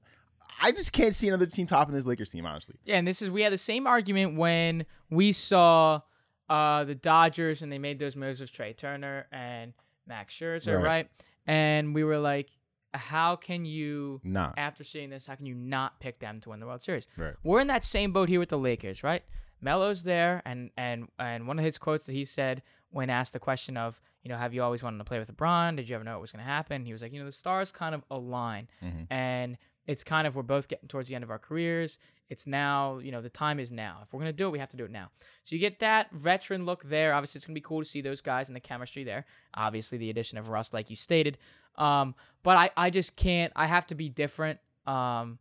[0.62, 2.76] I just can't see another team topping this Lakers team, honestly.
[2.86, 6.02] Yeah, and this is we had the same argument when we saw
[6.50, 9.74] uh, the Dodgers and they made those moves with Trea Turner and
[10.08, 10.84] Max Scherzer, Right.
[10.84, 11.10] right?
[11.46, 12.50] And we were like,
[12.94, 14.54] how can you, Nah.
[14.58, 17.06] after seeing this, how can you not pick them to win the World Series?
[17.18, 17.34] Right.
[17.44, 19.24] We're in that same boat here with the Lakers, right?
[19.62, 22.62] Melo's there, and and and one of his quotes that he said
[22.98, 25.76] when asked the question of, you know, have you always wanted to play with LeBron?
[25.76, 26.84] Did you ever know it was going to happen?
[26.84, 29.06] He was like, you know, the stars kind of align, Mhm.
[29.12, 32.00] and it's kind of we're both getting towards the end of our careers.
[32.30, 34.00] It's now, you know, the time is now.
[34.04, 35.12] If we're gonna do it, we have to do it now.
[35.46, 37.14] So you get that veteran look there.
[37.14, 39.26] Obviously, it's gonna be cool to see those guys and the chemistry there.
[39.54, 41.38] Obviously, the addition of Russ, like you stated.
[41.76, 43.54] Um, but I, I just can't.
[43.56, 44.60] I have to be different.
[44.88, 45.38] Um,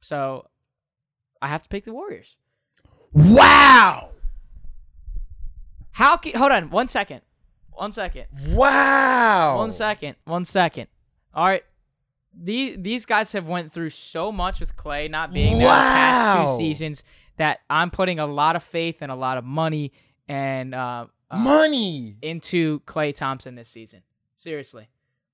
[0.00, 0.46] so
[1.42, 2.36] I have to pick the Warriors.
[3.12, 4.09] Wow.
[5.92, 7.22] How can hold on one second,
[7.70, 9.56] one second, Wow.
[9.58, 10.88] one second, one second.
[11.34, 11.64] All right,
[12.34, 16.38] these these guys have went through so much with Klay not being there the past
[16.38, 16.56] Wow.
[16.56, 17.04] two seasons
[17.36, 19.92] that I'm putting a lot of faith and a lot of money
[20.28, 22.16] and uh, uh, Money.
[22.22, 24.02] into Klay Thompson this season.
[24.36, 24.88] Seriously,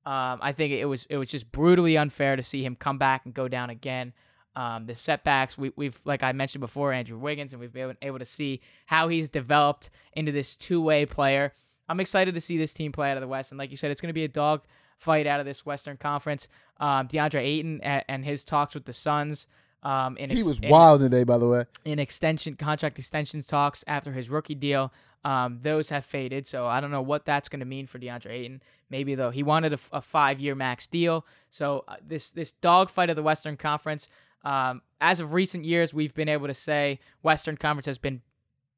[0.04, 3.24] um, I think it was it was just brutally unfair to see him come back
[3.24, 4.12] and go down again.
[4.56, 8.18] Um, the setbacks we, we've like I mentioned before, Andrew Wiggins, and we've been able
[8.18, 11.52] to see how he's developed into this two way player.
[11.88, 13.90] I'm excited to see this team play out of the West, and like you said,
[13.90, 14.62] it's going to be a dog
[14.98, 16.48] fight out of this Western Conference.
[16.80, 19.46] Um, DeAndre Ayton and, and his talks with the Suns.
[19.82, 21.64] Um, in He ex- was in- wild today, by the way.
[21.84, 24.90] in extension contract extensions talks after his rookie deal.
[25.24, 28.30] Um, those have faded, so I don't know what that's going to mean for DeAndre
[28.30, 28.62] Ayton.
[28.90, 31.26] Maybe though he wanted a, a five-year max deal.
[31.50, 34.08] So uh, this this dogfight of the Western Conference.
[34.44, 38.22] Um, as of recent years, we've been able to say Western Conference has been,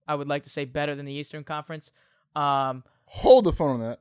[0.06, 1.92] I would like to say, better than the Eastern Conference.
[2.34, 4.00] Um, Hold the phone on that.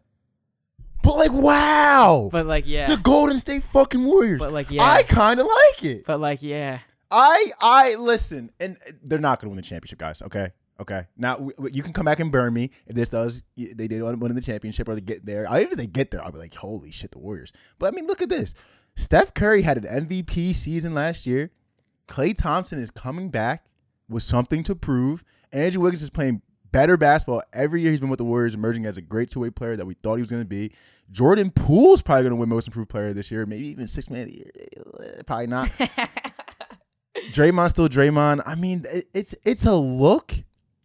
[1.04, 2.30] But like, wow.
[2.32, 4.40] but like yeah, the Golden State fucking Warriors.
[4.40, 6.06] but like yeah, I kind of like it.
[6.06, 6.80] but like yeah.
[7.10, 10.22] I I listen, and they're not going to win the championship, guys.
[10.22, 10.50] Okay,
[10.82, 11.06] okay.
[11.16, 13.42] Now w- you can come back and burn me if this does.
[13.56, 15.50] They did win the championship or they get there.
[15.50, 17.54] I, even if they get there, I'll be like, holy shit, the Warriors.
[17.80, 18.54] But I mean, look at this.
[18.98, 21.52] Steph Curry had an MVP season last year.
[22.08, 23.66] Klay Thompson is coming back
[24.10, 25.24] with something to prove.
[25.54, 28.98] Andrew Wiggins is playing better basketball every year he's been with the Warriors, emerging as
[28.98, 30.72] a great two way player that we thought he was going to be.
[31.12, 34.22] Jordan Poole's probably going to win Most Improved Player this year, maybe even Six Man
[34.24, 34.52] of the Year.
[34.56, 35.70] Eh, probably not.
[37.32, 38.42] Draymond still Draymond.
[38.46, 38.84] I mean,
[39.14, 40.34] it's it's a look.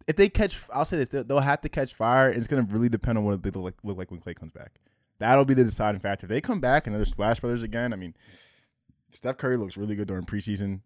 [0.07, 2.65] If they catch, I'll say this: they'll, they'll have to catch fire, and it's going
[2.65, 4.79] to really depend on what they look like, look like when Klay comes back.
[5.19, 6.25] That'll be the deciding factor.
[6.25, 8.13] If they come back and they're Splash Brothers again, I mean,
[9.11, 10.81] Steph Curry looks really good during preseason.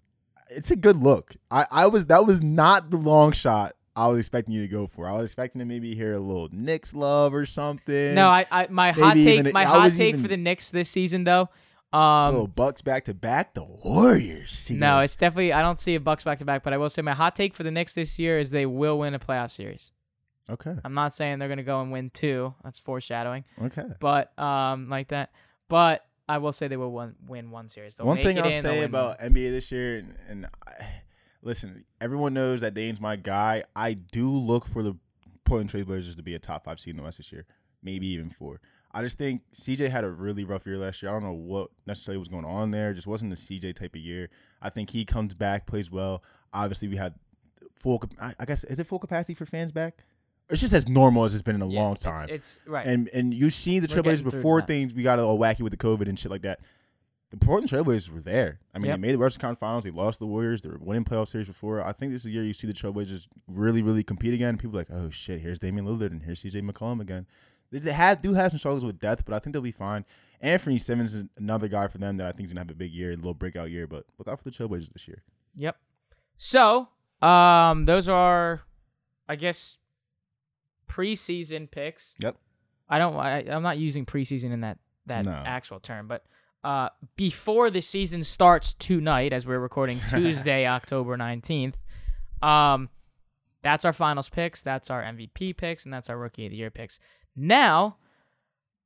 [0.50, 1.36] It's a good look.
[1.52, 4.86] I, I was that was not the long shot I was expecting you to go
[4.88, 5.08] for.
[5.08, 8.14] I was expecting to maybe hear a little Knicks love or something.
[8.14, 10.70] No, I, I my hot take even- my I hot take even- for the Knicks
[10.70, 11.50] this season though.
[11.94, 13.54] Um, little Bucks back to back.
[13.54, 14.70] The Warriors.
[14.70, 15.54] No, it's definitely.
[15.54, 17.56] I don't see a Bucks back to back, but I will say my hot take
[17.56, 19.92] for the Knicks this year is they will win a playoff series.
[20.50, 20.74] Okay.
[20.84, 22.54] I'm not saying they're gonna go and win two.
[22.64, 23.84] That's foreshadowing, Okay.
[24.00, 25.32] but um, like that.
[25.68, 27.96] But I will say they will win, win one series.
[27.96, 29.34] They'll One thing I'll in, say about one.
[29.34, 30.86] NBA this year, and, and I,
[31.42, 33.64] listen, everyone knows that Dame's my guy.
[33.76, 34.96] I do look for the
[35.46, 37.46] Portland Trailblazers to be a top five seed in the West this year,
[37.84, 38.60] maybe even four.
[38.92, 41.12] I just think CJ had a really rough year last year.
[41.12, 42.94] I don't know what necessarily was going on there.
[42.94, 44.30] Just wasn't the CJ type of year.
[44.62, 46.24] I think he comes back, plays well.
[46.54, 47.14] Obviously, we had
[47.76, 48.02] full.
[48.20, 50.00] I guess is it full capacity for fans back?
[50.50, 52.28] It's just as normal as it's been in a Yeah, long time.
[52.30, 52.86] It's, right.
[52.88, 56.08] and and you see the Trailblazers before things we got all wacky with the COVID
[56.08, 56.60] and shit like that.
[57.32, 58.60] The Portland Trailblazers were there.
[58.74, 58.96] I mean, Yep.
[58.96, 59.84] they made the Western Conference Finals.
[59.84, 60.62] They lost the Warriors.
[60.62, 61.84] They were winning playoff series before.
[61.84, 64.58] I think this is the year you see the Trailblazers really, really compete again.
[64.58, 67.28] People are like, oh shit, here's Damian Lillard and here's CJ McCollum again.
[67.70, 70.06] They they have do have some struggles with depth, but I think they'll be fine.
[70.42, 72.94] Anfernee Simons is another guy for them that I think is gonna have a big
[72.94, 73.88] year, a little breakout year.
[73.88, 75.22] But look out for the Trailblazers this year.
[75.56, 75.76] Yep.
[76.38, 76.88] So,
[77.22, 78.62] um, those are,
[79.28, 79.78] I guess,
[80.90, 82.14] preseason picks.
[82.20, 82.38] Yep.
[82.90, 83.16] I don't.
[83.16, 85.32] I, I'm not using preseason in that that No.
[85.46, 86.26] actual term, but
[86.64, 91.76] uh, before the season starts tonight, as we're recording Tuesday, October 19th,
[92.42, 92.90] um,
[93.64, 94.64] that's our finals picks.
[94.64, 97.00] That's our MVP picks, and that's our rookie of the year picks.
[97.36, 97.98] Now,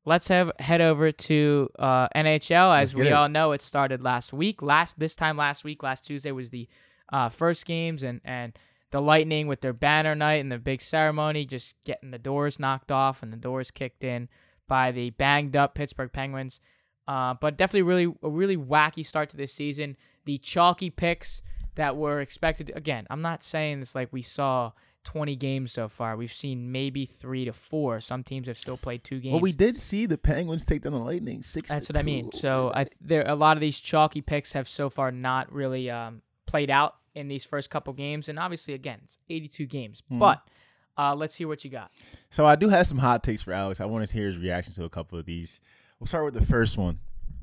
[0.06, 2.78] let's have head over to uh, NHL.
[2.80, 3.14] As we it.
[3.14, 4.62] all know, it started last week.
[4.62, 6.68] Last this time last week, last Tuesday was the
[7.14, 8.58] uh, first games, and and
[8.92, 12.92] the Lightning with their banner night and the big ceremony, just getting the doors knocked
[12.92, 14.30] off and the doors kicked in
[14.68, 16.60] by the banged up Pittsburgh Penguins.
[17.08, 19.98] Uh, but definitely really a really wacky start to this season.
[20.26, 21.42] The chalky picks
[21.76, 22.72] that were expected.
[22.76, 24.72] Again, I'm not saying this like we saw
[25.04, 26.16] 20 games so far.
[26.16, 28.00] We've seen maybe three to four.
[28.02, 29.34] Some teams have still played two games.
[29.34, 31.70] Well, we did see the Penguins take down the Lightning six.
[31.70, 32.32] That's to what I mean.
[32.34, 36.22] So I there a lot of these chalky picks have so far not really um,
[36.46, 40.02] played out in these first couple games, and obviously again it's 82 games.
[40.12, 40.20] Mhm.
[40.20, 40.42] But
[40.98, 41.92] uh, let's hear what you got.
[42.30, 43.80] So I do have some hot takes for Alex.
[43.80, 45.60] I want to hear his reaction to a couple of these.
[46.00, 47.00] We'll start with the first one.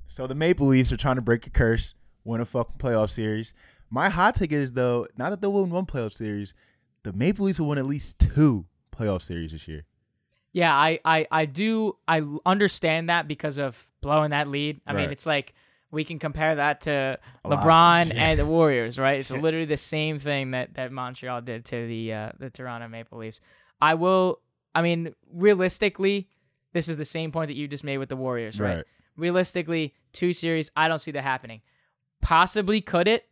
[0.06, 3.54] So the Maple Leafs are trying to break a curse, win a fucking playoff series.
[3.90, 6.54] My hot take is though, not that they'll win one playoff series,
[7.02, 9.84] the Maple Leafs will win at least two playoff series this year.
[10.52, 14.80] Yeah, I, I, I do I understand that because of blowing that lead.
[14.86, 15.54] I mean, it's like
[15.90, 17.48] we can compare that to A.
[17.48, 18.30] LeBron Yeah.
[18.30, 19.20] and the Warriors, right?
[19.20, 23.18] It's literally the same thing that, that Montreal did to the uh, the Toronto Maple
[23.18, 23.40] Leafs.
[23.80, 24.40] I will.
[24.74, 26.28] I mean, realistically,
[26.72, 28.76] this is the same point that you just made with the Warriors, right?
[28.76, 28.84] Right.
[29.16, 31.62] Realistically, two series, I don't see that happening.
[32.20, 33.24] Possibly could it?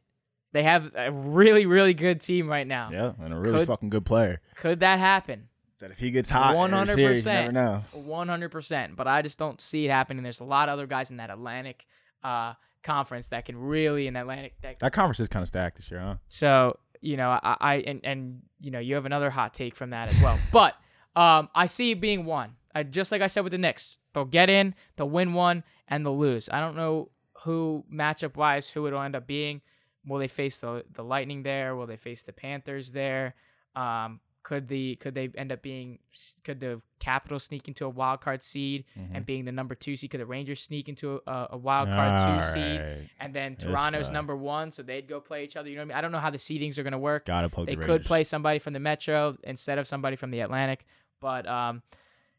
[0.53, 2.89] They have a really, really good team right now.
[2.91, 4.41] Yeah, and a really Could- fucking good player.
[4.57, 5.49] Could that happen?
[5.81, 7.53] That if he gets hot, a series, you never 100%.
[7.53, 7.85] know.
[7.93, 10.23] One hundred percent, but I just don't see it happening.
[10.23, 11.85] There's a lot of other guys in that Atlantic
[12.25, 14.55] uh, conference that can really in Atlantic.
[14.63, 16.15] That, That conference is kind of stacked this year, huh?
[16.29, 19.91] so you know, I, I and and you know, you have another hot take from
[19.91, 20.39] that as well.
[20.53, 20.75] but
[21.15, 22.57] um, I see it being one.
[22.75, 26.05] I, just like I said with the Knicks, they'll get in, they'll win one, and
[26.05, 26.49] they'll lose.
[26.53, 27.11] I don't know
[27.45, 29.61] who matchup wise who it'll end up being.
[30.07, 31.75] Will they face the the Lightning there?
[31.77, 33.35] Will they face the Panthers there?
[33.75, 35.99] Um, could the could they end up being?
[36.45, 39.11] Could the Capitals sneak into a wild card seed Mhm.
[39.17, 40.13] and being the number two seed?
[40.13, 43.11] Could the Rangers sneak into a, a wild card two seed?
[43.19, 45.69] And then Toronto's number one, so they'd go play each other.
[45.69, 45.99] You know what I mean?
[45.99, 47.27] I don't know how the seedings are going to work.
[47.27, 50.39] Gotta poke They the could play somebody from the Metro instead of somebody from the
[50.39, 50.87] Atlantic,
[51.21, 51.83] but um,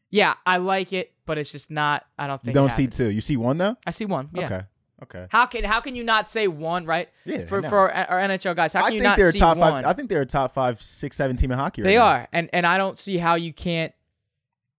[0.08, 2.06] yeah, I like it, but it's just not.
[2.18, 2.54] I don't think.
[2.54, 3.10] You don't see two.
[3.10, 3.76] You see one though.
[3.86, 4.30] I see one.
[4.32, 4.46] Yeah.
[4.46, 4.62] Okay.
[5.02, 5.26] Okay.
[5.30, 7.46] How can how can you not say one right Yeah.
[7.46, 7.68] for no.
[7.68, 8.72] for uh, our our NHL guys?
[8.72, 9.72] How I can you think not they're see top one?
[9.72, 9.86] five.
[9.86, 11.82] I think they're a top five, six, seven team in hockey.
[11.82, 12.10] they right now.
[12.22, 13.92] are, and and I don't see how you can't.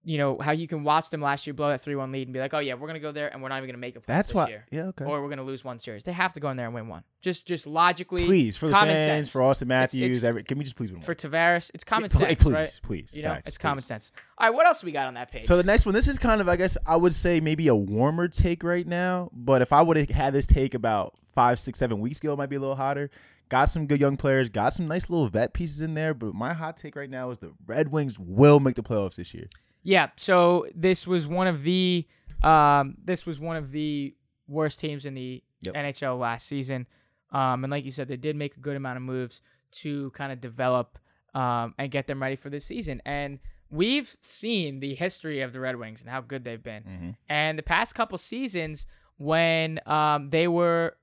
[0.05, 2.33] You know how you can watch them last year blow that three one lead and
[2.33, 4.01] be like, oh yeah, we're gonna go there and we're not even gonna make a
[4.07, 4.47] That's this why.
[4.47, 4.83] year, Yeah.
[4.87, 5.03] Okay.
[5.03, 6.05] or we're gonna lose one series.
[6.05, 7.03] They have to go in there and win one.
[7.21, 9.29] Just just logically, please for the common fans, sense.
[9.31, 10.17] for Auston Matthews.
[10.17, 11.13] it's- every, can we just please win for?
[11.13, 12.79] Tavares, it's common Yeah, sense, please, right?
[12.81, 13.13] please.
[13.13, 14.11] You know, facts, it's common sense.
[14.37, 15.43] All right, what else we got on that page?
[15.45, 17.75] So the next one, this is kind of, I guess, I would say maybe a
[17.75, 19.29] warmer take right now.
[19.33, 22.37] But if I would have had this take about five, six, seven weeks ago, it
[22.37, 23.09] might be a little hotter.
[23.49, 26.13] Got some good young players, got some nice little vet pieces in there.
[26.13, 29.33] But my hot take right now is the Red Wings will make the playoffs this
[29.33, 29.47] year.
[29.83, 32.05] Yeah, so this was one of the
[32.43, 34.15] um, this was one of the
[34.47, 35.75] worst teams in the Yep.
[35.75, 36.87] NHL last season,
[37.31, 40.31] um, and like you said, they did make a good amount of moves to kind
[40.31, 40.97] of develop
[41.35, 43.01] um, and get them ready for this season.
[43.05, 43.39] And
[43.69, 46.83] we've seen the history of the Red Wings and how good they've been.
[46.83, 47.15] Mhm.
[47.27, 48.85] And the past couple seasons,
[49.17, 50.95] when um, they were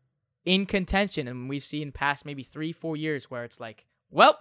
[0.46, 4.38] in contention, and we've seen past maybe three, four years where it's like, well,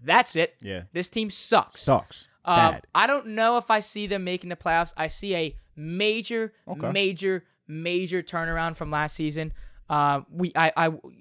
[0.00, 0.56] that's it.
[0.62, 1.78] Yeah, This team sucks.
[1.78, 2.27] sucks.
[2.56, 2.86] Bad.
[2.94, 4.92] I don't know if I see them making the playoffs.
[4.96, 6.90] I see a major, Okay.
[6.92, 9.52] major, major turnaround from last season.
[9.88, 10.72] Uh, we, I,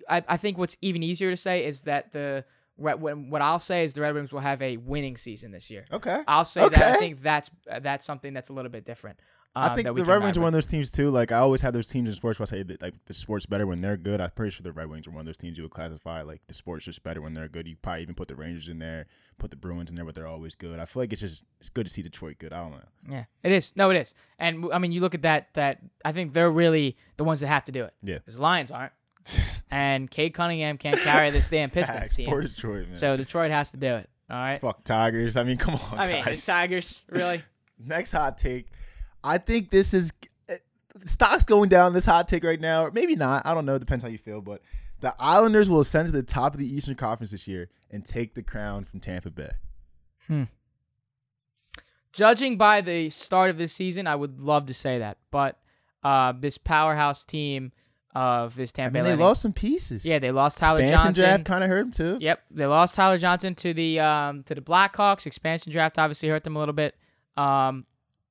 [0.10, 2.44] I, I think what's even easier to say is that the
[2.78, 5.86] what I'll say is the Red Wings will have a winning season this year.
[5.92, 6.22] Okay.
[6.28, 9.20] I'll say that I think that's uh, that's something that's a little bit different.
[9.58, 11.10] I um, think the Red Wings are one of those teams too.
[11.10, 13.48] Like I always have those teams in sports where I say that like the sport's
[13.48, 14.22] better when they're good.
[14.22, 16.42] I'm pretty sure the Red Wings are one of those teams you would classify like
[16.48, 17.68] the sport's just better when they're good.
[17.68, 19.08] You probably even put the Rangers in there,
[19.40, 20.80] put the Bruins in there, but they're always good.
[20.80, 22.54] I feel like it's just it's good to see Detroit good.
[22.54, 22.78] I don't know.
[23.10, 23.74] Yeah, it is.
[23.76, 24.14] No, it is.
[24.38, 25.48] And I mean, you look at that.
[25.56, 27.94] That I think they're really the ones that have to do it.
[28.04, 28.20] Yeah.
[28.20, 28.94] because the Lions aren't.
[29.72, 32.16] and Cade Cunningham can't carry this damn Pistons Facts.
[32.16, 32.30] team.
[32.30, 32.96] For Detroit, man.
[32.96, 34.10] So Detroit has to do it.
[34.30, 34.62] All right.
[34.62, 35.36] fuck Tigers.
[35.36, 36.36] I mean, come on, I mean.
[36.36, 37.42] Tigers really.
[37.80, 38.68] Next hot take.
[39.24, 40.12] I think this is
[40.50, 40.56] eh,
[41.06, 41.94] stocks going down.
[41.94, 43.46] This hot take right now, or maybe not.
[43.46, 43.76] I don't know.
[43.76, 44.42] It depends how you feel.
[44.42, 44.62] But
[45.02, 48.34] the Islanders will ascend to the top of the Eastern Conference this year and take
[48.36, 49.52] the crown from Tampa Bay.
[50.28, 50.44] Hmm.
[52.14, 55.60] Judging by the start of this season, I would love to say that, but
[56.04, 57.72] uh, this powerhouse team
[58.16, 60.04] of this I Tampa mean, Bay they Lightning- lost some pieces.
[60.04, 60.94] Yeah, they lost Tyler Johnson.
[60.94, 61.24] Expansion Johnson.
[61.24, 62.18] draft kind of hurt them too.
[62.20, 65.28] Yep, they lost Tyler Johnson to the um, to the Blackhawks.
[65.28, 66.96] Expansion draft obviously hurt them a little bit,
[67.36, 67.86] um,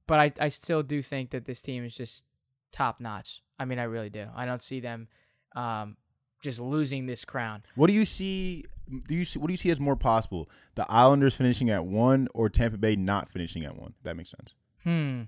[0.07, 2.25] but I I still do think that this team is just
[2.73, 3.42] top notch.
[3.59, 4.27] I mean, I really do.
[4.35, 5.09] I don't see them
[5.55, 5.97] um,
[6.42, 7.62] just losing this crown.
[7.75, 8.64] What do you see?
[9.09, 10.49] Do you see, what do you see as more possible?
[10.77, 13.95] The Islanders finishing at one or Tampa Bay not finishing at one?
[14.05, 14.55] That makes sense.
[14.85, 15.23] Hmm,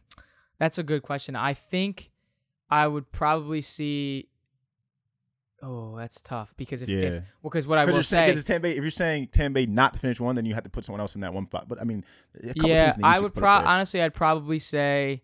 [0.59, 1.35] that's a good question.
[1.35, 2.11] I think
[2.71, 4.29] I would probably see.
[5.61, 6.99] Oh, that's tough because if, Yeah.
[6.99, 8.83] if well, because what I Because will you're saying, say, 'cause it's Tampa Bay, if
[8.83, 11.15] you're saying Tampa Bay not to finish one, then you have to put someone else
[11.17, 11.67] in that one spot.
[11.69, 12.05] But I mean,
[12.43, 14.59] a couple yeah, teams in the East I would could put pro- honestly, I'd probably
[14.61, 15.23] say,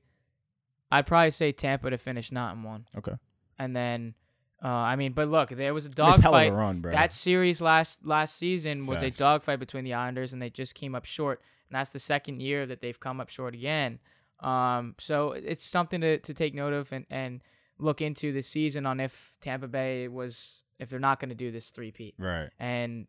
[0.91, 2.87] I'd probably say Tampa to finish not in one.
[2.99, 3.15] Okay.
[3.59, 4.15] and then
[4.63, 6.83] uh, I mean, but look, there was a It's hell of a dogfight.
[6.93, 9.19] That series last last season was a Facts.
[9.19, 11.43] dogfight between the Islanders, and they just came up short.
[11.69, 13.99] And that's the second year that they've come up short again.
[14.41, 17.43] Um, so it's something to, to take note of and, and
[17.79, 21.51] look into this season on if Tampa Bay was if they're not going to do
[21.51, 22.15] this three-peat.
[22.19, 22.51] right.
[22.59, 23.07] And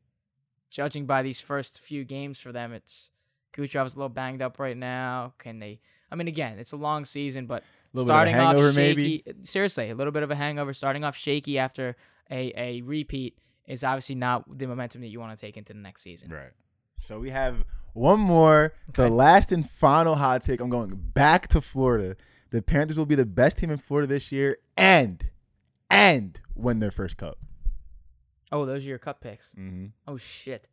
[0.69, 3.09] judging by these first few games for them, it's
[3.55, 5.33] Kucherov's a little banged up right now.
[5.39, 5.79] Can they?
[6.11, 8.75] I mean, again, it's a long season, but Little bit of a starting hangover, off
[8.75, 9.23] shaky.
[9.25, 9.43] maybe?
[9.43, 10.73] Seriously, a little bit of a hangover.
[10.73, 11.95] Starting off shaky after
[12.29, 15.79] a, a repeat is obviously not the momentum that you want to take into the
[15.79, 16.29] next season.
[16.29, 16.51] Right.
[16.99, 20.59] So we have one more, the last and final hot take.
[20.59, 22.17] I'm going back to Florida.
[22.55, 25.21] The Panthers will be the best team in Florida this year, and
[25.89, 27.37] and win their first cup.
[28.49, 29.47] Oh, those are your cup picks.
[29.59, 29.87] Mm-hmm.
[30.07, 30.69] Oh shit,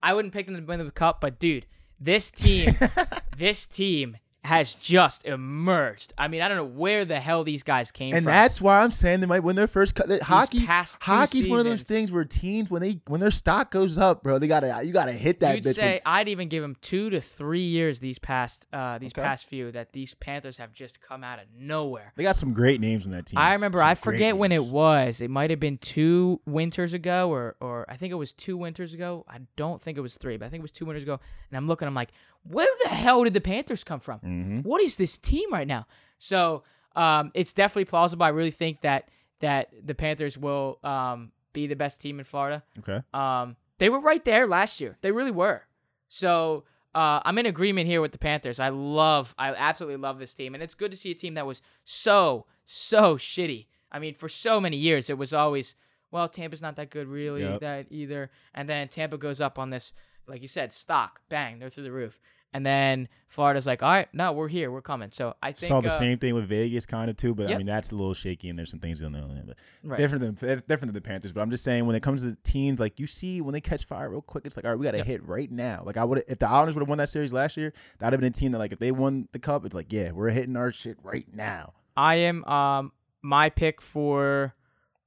[0.00, 1.66] I wouldn't pick them to win the cup, but dude,
[1.98, 2.76] this team,
[3.36, 6.12] this team has just emerged.
[6.18, 8.32] I mean, I don't know where the hell these guys came And from.
[8.32, 10.06] that's why I'm saying they might win their first cup.
[10.20, 14.22] Hockey, hockey's one of those things where teams, when they when their stock goes up,
[14.22, 15.74] bro, they gotta you gotta hit that You'd bitch.
[15.74, 19.22] say I'd even give them two to three years these past uh, these Okay.
[19.22, 22.12] past few that these Panthers have just come out of nowhere.
[22.16, 23.38] they got some great names in that team.
[23.38, 25.20] I remember Some I forget when it was.
[25.20, 28.92] It might have been two winters ago or or I think it was two winters
[28.92, 29.24] ago.
[29.28, 31.18] I don't think it was three, but I think it was two winters ago.
[31.50, 32.10] And I'm looking, I'm like,
[32.48, 34.20] where the hell did the Panthers come from?
[34.20, 34.64] Mhm.
[34.64, 35.86] What is this team right now?
[36.18, 36.62] So
[36.96, 38.24] um, it's definitely plausible.
[38.24, 39.08] I really think that
[39.40, 42.62] that the Panthers will um, be the best team in Florida.
[42.78, 43.00] Okay.
[43.12, 44.96] Um, they were right there last year.
[45.02, 45.62] They really were.
[46.08, 48.60] So uh, I'm in agreement here with the Panthers.
[48.60, 51.46] I love, I absolutely love this team, and it's good to see a team that
[51.46, 53.66] was so, so shitty.
[53.90, 55.74] I mean, for so many years, it was always,
[56.12, 57.60] well, Tampa's not that good, really, Yep.
[57.60, 58.30] that either.
[58.54, 59.92] And then Tampa goes up on this,
[60.26, 62.18] like you said, stock, bang, they're through the roof.
[62.52, 65.08] And then Florida's like, all right, no, we're here, we're coming.
[65.12, 67.56] So I think Saw the uh, same thing with Vegas, kind of too, but I
[67.58, 69.24] mean that's a little shaky, and there's some things in there.
[69.44, 69.96] But Right.
[69.98, 71.32] different than different than the Panthers.
[71.32, 73.60] But I'm just saying, when it comes to the teams, like you see when they
[73.60, 75.06] catch fire real quick, it's like, all right, we got to Yep.
[75.06, 75.82] hit right now.
[75.84, 78.20] Like I would, if the Islanders would have won that series last year, that'd have
[78.20, 80.56] been a team that, like, if they won the cup, it's like, yeah, we're hitting
[80.56, 81.72] our shit right now.
[81.96, 84.54] I am um my pick for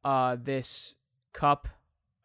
[0.03, 0.95] uh this
[1.31, 1.69] cup.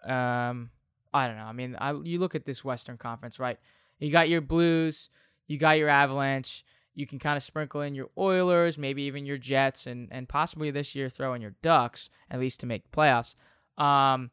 [0.05, 0.71] Um,
[1.15, 1.45] I don't know.
[1.45, 3.59] I mean, I you look at this Western Conference, right?
[3.99, 5.11] You got your Blues,
[5.47, 6.65] you got your Avalanche.
[6.95, 10.71] You can kind of sprinkle in your Oilers, maybe even your Jets, and and possibly
[10.71, 13.35] this year throw in your Ducks at least to make playoffs.
[13.83, 14.31] Um,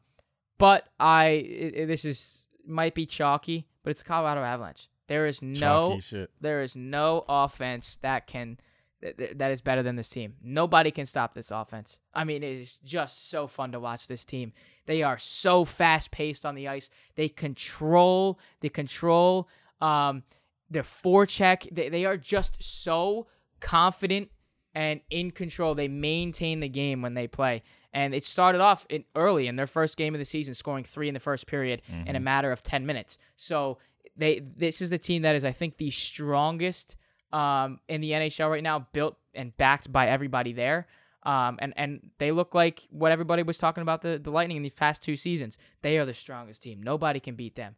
[0.58, 4.88] but I it, it- this is might be chalky, but it's Colorado Avalanche.
[5.08, 6.30] There is no shit.
[6.40, 8.58] there is no offense that can
[9.02, 10.34] that, is better than this team.
[10.42, 12.00] Nobody can stop this offense.
[12.14, 14.52] I mean, it is just so fun to watch this team.
[14.86, 16.90] They are so fast paced on the ice.
[17.14, 18.38] They control.
[18.60, 19.48] They control.
[19.80, 20.24] Um,
[20.68, 21.68] their forecheck.
[21.74, 23.26] They they are just so
[23.60, 24.30] confident
[24.74, 25.74] and in control.
[25.74, 27.62] They maintain the game when they play.
[27.92, 31.08] And it started off in early in their first game of the season, scoring three
[31.08, 33.18] in the first period in a matter of ten minutes.
[33.34, 33.78] So
[34.16, 36.96] they this is the team that is, I think, the strongest
[37.32, 40.86] um, in the NHL right now, built and backed by everybody there.
[41.22, 44.62] Um, and and they look like what everybody was talking about the the Lightning in
[44.62, 45.58] these past two seasons.
[45.82, 46.82] They are the strongest team.
[46.82, 47.76] Nobody can beat them.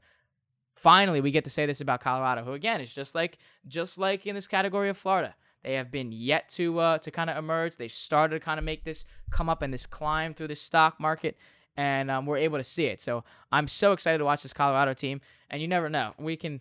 [0.73, 4.27] Finally, we get to say this about Colorado, who again is just like just like
[4.27, 5.35] in this category of Florida.
[5.65, 7.77] They have been yet to uh, to kind of emerge.
[7.77, 11.01] They've started to kind of make this come up and this climb through the stock
[11.01, 11.37] market,
[11.77, 13.01] and um, we're able to see it.
[13.01, 15.21] So I'm so excited to watch this Colorado team.
[15.51, 16.61] And you never know, we can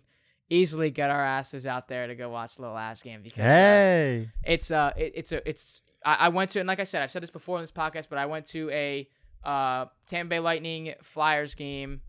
[0.51, 3.43] easily get our asses out there to go watch the little Avs game because uh,
[3.43, 7.01] Hey, it's uh it, it's a it's I, I went to and like I said
[7.01, 9.07] I've said this before in this podcast, but I went to a
[9.43, 12.01] uh, Tampa Bay Lightning Flyers game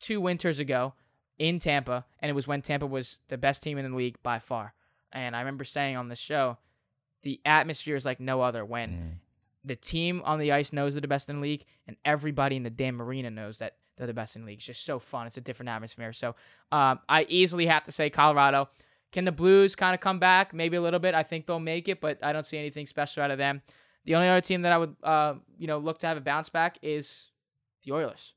[0.00, 0.92] two winters ago
[1.38, 4.38] in Tampa, and it was when Tampa was the best team in the league by
[4.38, 4.74] far.
[5.12, 6.58] And I remember saying on the show,
[7.22, 9.12] the atmosphere is like no other when Mm.
[9.64, 12.64] the team on the ice knows they're the best in the league, and everybody in
[12.64, 14.58] the damn arena knows that they're the best in the league.
[14.58, 15.26] It's just so fun.
[15.26, 16.12] It's a different atmosphere.
[16.12, 16.34] So
[16.72, 18.70] um, I easily have to say Colorado.
[19.12, 20.54] Can the Blues kind of come back?
[20.54, 21.14] Maybe a little bit.
[21.14, 23.62] I think they'll make it, but I don't see anything special out of them.
[24.04, 26.48] The only other team that I would, uh, you know, look to have a bounce
[26.48, 27.26] back is
[27.84, 28.32] the Oilers.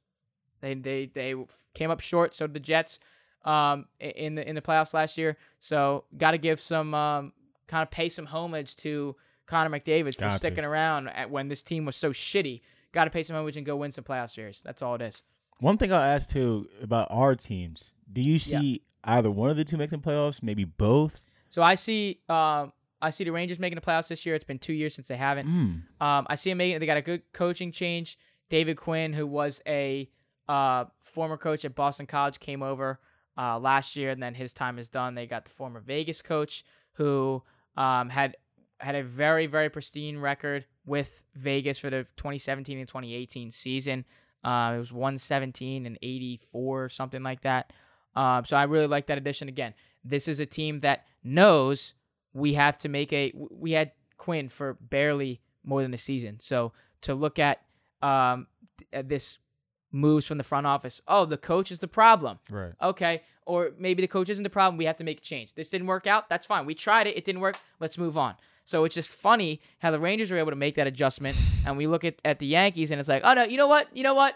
[0.61, 1.35] They they they
[1.73, 2.35] came up short.
[2.35, 2.99] So did the Jets
[3.45, 5.37] um, in the in the playoffs last year.
[5.59, 7.33] So got to give some um,
[7.67, 10.37] kind of pay some homage to Connor McDavid for Got to.
[10.37, 12.61] sticking around at when this team was so shitty.
[12.93, 14.61] Got to pay some homage and go win some playoff series.
[14.63, 15.23] That's all it is.
[15.61, 19.63] One thing I'll ask too about our teams: Do you see either one of the
[19.63, 20.41] two making the playoffs?
[20.41, 21.19] Maybe both.
[21.49, 24.33] So I see um, I see the Rangers making the playoffs this year.
[24.33, 25.47] It's been two years since they haven't.
[25.47, 26.03] Mm.
[26.03, 26.79] Um, I see them making.
[26.79, 28.17] They got a good coaching change.
[28.49, 30.09] David Quinn, who was a
[30.49, 32.99] uh, former coach at Boston College, came over
[33.37, 35.13] uh, last year, and then his time is done.
[35.13, 37.43] They got the former Vegas coach, who
[37.77, 38.35] um, had
[38.79, 44.05] had a very very pristine record with Vegas for the 2017 and 2018 season.
[44.43, 47.71] Uh, it was 117 and 84, something like that.
[48.15, 49.47] Um, so I really like that addition.
[49.47, 49.73] Again,
[50.03, 51.93] this is a team that knows
[52.33, 53.33] we have to make a.
[53.35, 57.61] We had Quinn for barely more than a season, so to look at
[58.01, 58.47] um,
[58.91, 59.37] at this
[59.91, 61.01] moves from the front office.
[61.07, 62.39] Oh, the coach is the problem.
[62.49, 62.73] Right.
[62.81, 64.77] Okay, or maybe the coach isn't the problem.
[64.77, 65.53] We have to make a change.
[65.53, 66.29] This didn't work out.
[66.29, 66.65] That's fine.
[66.65, 67.17] We tried it.
[67.17, 67.57] It didn't work.
[67.79, 68.35] Let's move on.
[68.65, 71.35] So it's just funny how the Rangers were able to make that adjustment,
[71.65, 73.87] and we look at, at the Yankees, and it's like, oh no, you know what?
[73.95, 74.35] You know what?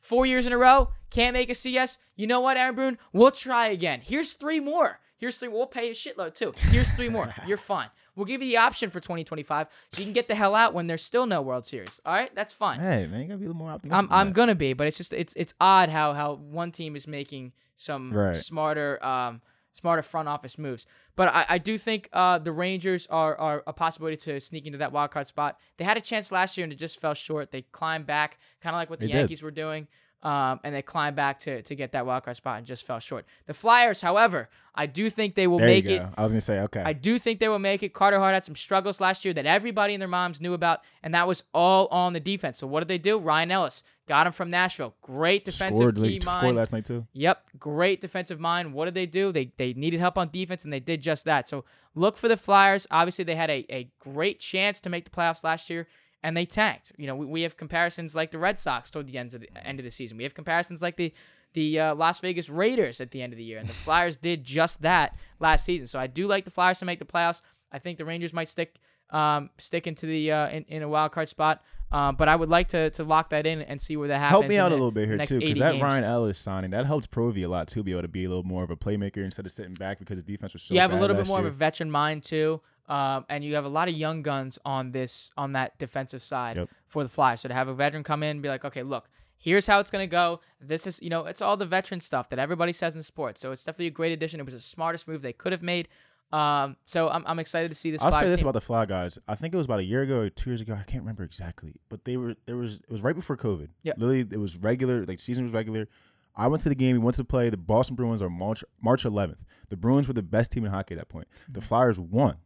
[0.00, 1.98] Four years in a row, can't make a CS.
[2.16, 2.98] You know what, Aaron Boone?
[3.12, 4.00] We'll try again.
[4.04, 5.00] Here's three more.
[5.18, 5.48] Here's three.
[5.48, 6.52] We'll pay a shitload too.
[6.70, 7.34] Here's three more.
[7.46, 7.88] You're fine.
[8.14, 10.86] We'll give you the option for 2025, so you can get the hell out when
[10.86, 12.00] there's still no World Series.
[12.06, 12.80] All right, that's fine.
[12.80, 14.10] Hey man, you gotta be a little more optimistic.
[14.10, 17.06] I'm I'm gonna be, but it's just it's it's odd how how one team is
[17.06, 18.36] making some Right.
[18.36, 19.42] smarter um
[19.76, 20.86] smarter front office moves.
[21.16, 24.78] But I, I do think uh the Rangers are are a possibility to sneak into
[24.78, 25.58] that wild card spot.
[25.76, 27.50] They had a chance last year and it just fell short.
[27.50, 29.18] They climbed back, kind of like what the They did.
[29.18, 29.86] Yankees were doing.
[30.22, 32.98] Um, and they climbed back to, to get that wild card spot and just fell
[32.98, 33.26] short.
[33.46, 36.02] The Flyers, however, I do think they will There make it.
[36.16, 36.82] I was gonna say okay.
[36.84, 37.90] I do think they will make it.
[37.94, 41.14] Carter Hart had some struggles last year that everybody and their moms knew about, and
[41.14, 42.58] that was all on the defense.
[42.58, 43.18] So what did they do?
[43.18, 44.94] Ryan Ellis got him from Nashville.
[45.02, 46.40] Great defensive scored, key mind.
[46.40, 47.06] scored last night too.
[47.12, 48.72] Yep, great defensive mind.
[48.72, 49.32] What did they do?
[49.32, 51.48] They they needed help on defense, and they did just that.
[51.48, 52.86] So look for the Flyers.
[52.90, 55.86] Obviously, they had a, a great chance to make the playoffs last year,
[56.22, 56.92] and they tanked.
[56.96, 59.66] You know, we, we have comparisons like the Red Sox toward the end of the
[59.66, 60.16] end of the season.
[60.16, 61.12] We have comparisons like the
[61.52, 64.44] the uh, Las Vegas Raiders at the end of the year, and the Flyers did
[64.44, 65.86] just that last season.
[65.86, 67.40] So I do like the Flyers to make the playoffs.
[67.72, 68.76] I think the Rangers might stick
[69.10, 71.62] um, stick into the uh, in, in a wild card spot.
[71.92, 74.40] Um, but I would like to to lock that in and see where that happens.
[74.40, 75.82] Help me out a little bit here too, because that games.
[75.82, 78.42] Ryan Ellis signing that helps Provy a lot too, be able to be a little
[78.42, 80.74] more of a playmaker instead of sitting back because his defense was so.
[80.74, 81.46] you have a little bit more year.
[81.46, 84.90] of a veteran mind too, um, and you have a lot of young guns on
[84.90, 86.70] this on that defensive side Yep.
[86.86, 87.42] for the Flyers.
[87.42, 89.08] So to have a veteran come in and be like, okay, look,
[89.38, 90.40] here's how it's gonna go.
[90.60, 93.40] This is you know, it's all the veteran stuff that everybody says in sports.
[93.40, 94.40] So it's definitely a great addition.
[94.40, 95.86] It was the smartest move they could have made.
[96.32, 98.02] Um, so I'm, I'm excited to see this.
[98.02, 98.46] I'll say this team.
[98.48, 99.18] about the Fly guys.
[99.28, 100.74] I think it was about a year ago or two years ago.
[100.74, 103.68] I can't remember exactly, but they were there was it was right before COVID.
[103.82, 103.92] Yeah.
[103.96, 105.04] literally it was regular.
[105.06, 105.88] Like season was regular.
[106.34, 106.92] I went to the game.
[106.94, 107.48] We went to play.
[107.48, 109.38] The Boston Bruins are March March 11th.
[109.70, 111.28] The Bruins were the best team in hockey at that point.
[111.48, 111.68] The Mm-hmm.
[111.68, 112.36] Flyers won.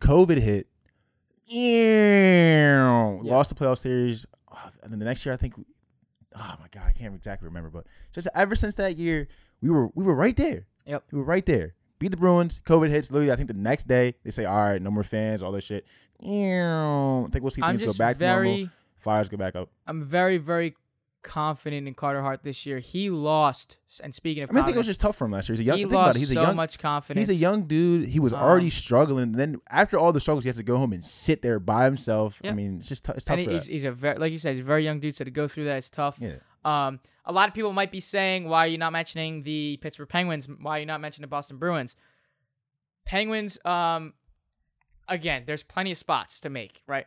[0.00, 0.68] COVID hit.
[1.46, 3.18] Yeah.
[3.22, 4.26] Lost the playoff series.
[4.52, 5.54] Oh, and then the next year, I think.
[6.36, 9.28] Oh my god, I can't exactly remember, but just ever since that year,
[9.62, 10.66] we were we were right there.
[10.86, 11.04] Yep.
[11.10, 11.74] We were right there.
[11.98, 12.60] Beat the Bruins.
[12.64, 13.10] COVID hits.
[13.10, 15.64] Literally, I think the next day they say, "All right, no more fans, all this
[15.64, 15.84] shit."
[16.20, 18.68] I think we'll see I'm things go back to normal.
[18.98, 19.68] Flyers go back up.
[19.86, 20.74] I'm very, very
[21.22, 22.78] confident in Carter Hart this year.
[22.78, 25.32] He lost, and speaking of I mean, I think it was just tough for him
[25.32, 25.54] last year.
[25.54, 25.78] He's a young.
[25.78, 26.20] he lost it.
[26.20, 26.56] He's a so young.
[26.56, 27.28] much confidence.
[27.28, 28.08] He's a young dude.
[28.08, 29.32] He was Um, already struggling.
[29.32, 32.40] Then after all the struggles, he has to go home and sit there by himself.
[32.42, 32.50] Yeah.
[32.50, 34.52] I mean, it's just tou- it's tough and he's, he's a very, like you said,
[34.56, 35.14] he's a very young dude.
[35.14, 36.18] So to go through that is tough.
[36.20, 36.36] Yeah.
[36.64, 40.08] Um, a lot of people might be saying, why are you not mentioning the Pittsburgh
[40.08, 40.48] Penguins?
[40.48, 41.94] Why are you not mentioning the Boston Bruins?
[43.04, 44.14] Penguins, um,
[45.06, 47.06] again, there's plenty of spots to make, right?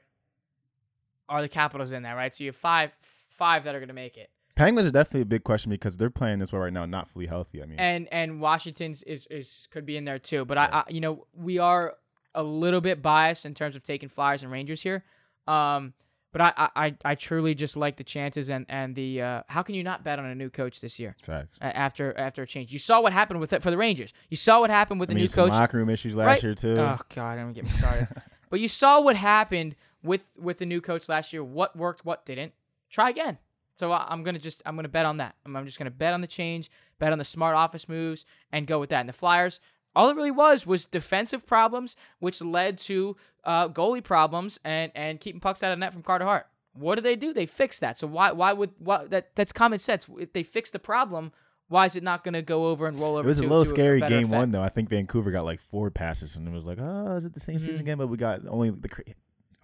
[1.28, 2.34] Are the Capitals in there, right?
[2.34, 2.92] So you have five,
[3.30, 6.10] five that are going to make it, Penguins are definitely a big question because they're
[6.10, 7.64] playing this way right now, not fully healthy.
[7.64, 10.46] I mean, and and Washington's is is could be in there too.
[10.46, 11.96] But I, I, you know, we are
[12.36, 15.04] a little bit biased in terms of taking Flyers and Rangers here.
[15.48, 15.94] Um,
[16.32, 19.76] but I, I, I- truly just like the chances and and the uh, how can
[19.76, 21.16] you not bet on a new coach this year?
[21.24, 21.58] facts.
[21.62, 22.72] after after a change.
[22.72, 24.14] You saw what happened with it for the Rangers.
[24.30, 25.54] You saw what happened with I the mean, new some coach.
[25.60, 26.44] locker room issues last Right.
[26.44, 26.78] year too.
[26.78, 28.08] Oh God, don't get me started.
[28.50, 31.44] but you saw what happened with with the new coach last year.
[31.44, 32.54] What worked, what didn't.
[32.90, 33.38] try again.
[33.76, 35.36] So I- I'm gonna just I'm gonna bet on that.
[35.46, 36.70] I'm, I'm just gonna bet on the change,
[37.00, 39.00] bet on the smart office moves, and go with that.
[39.00, 39.60] And the Flyers,
[39.96, 45.20] all it really was was defensive problems, which led to uh, goalie problems and and
[45.20, 46.48] keeping pucks out of net from Carter Hart.
[46.74, 47.34] What did they do?
[47.34, 47.98] They fixed that.
[47.98, 50.08] So why why would why, that that's common sense.
[50.18, 51.32] If they fix the problem,
[51.68, 53.26] why is it not going to go over and roll over?
[53.26, 54.38] It was a little scary better game effect?
[54.38, 54.64] one though.
[54.64, 57.40] I think Vancouver got like four passes, and it was like, oh, is it the
[57.42, 57.66] same Mm-hmm.
[57.66, 57.98] season again?
[57.98, 58.90] But we got only the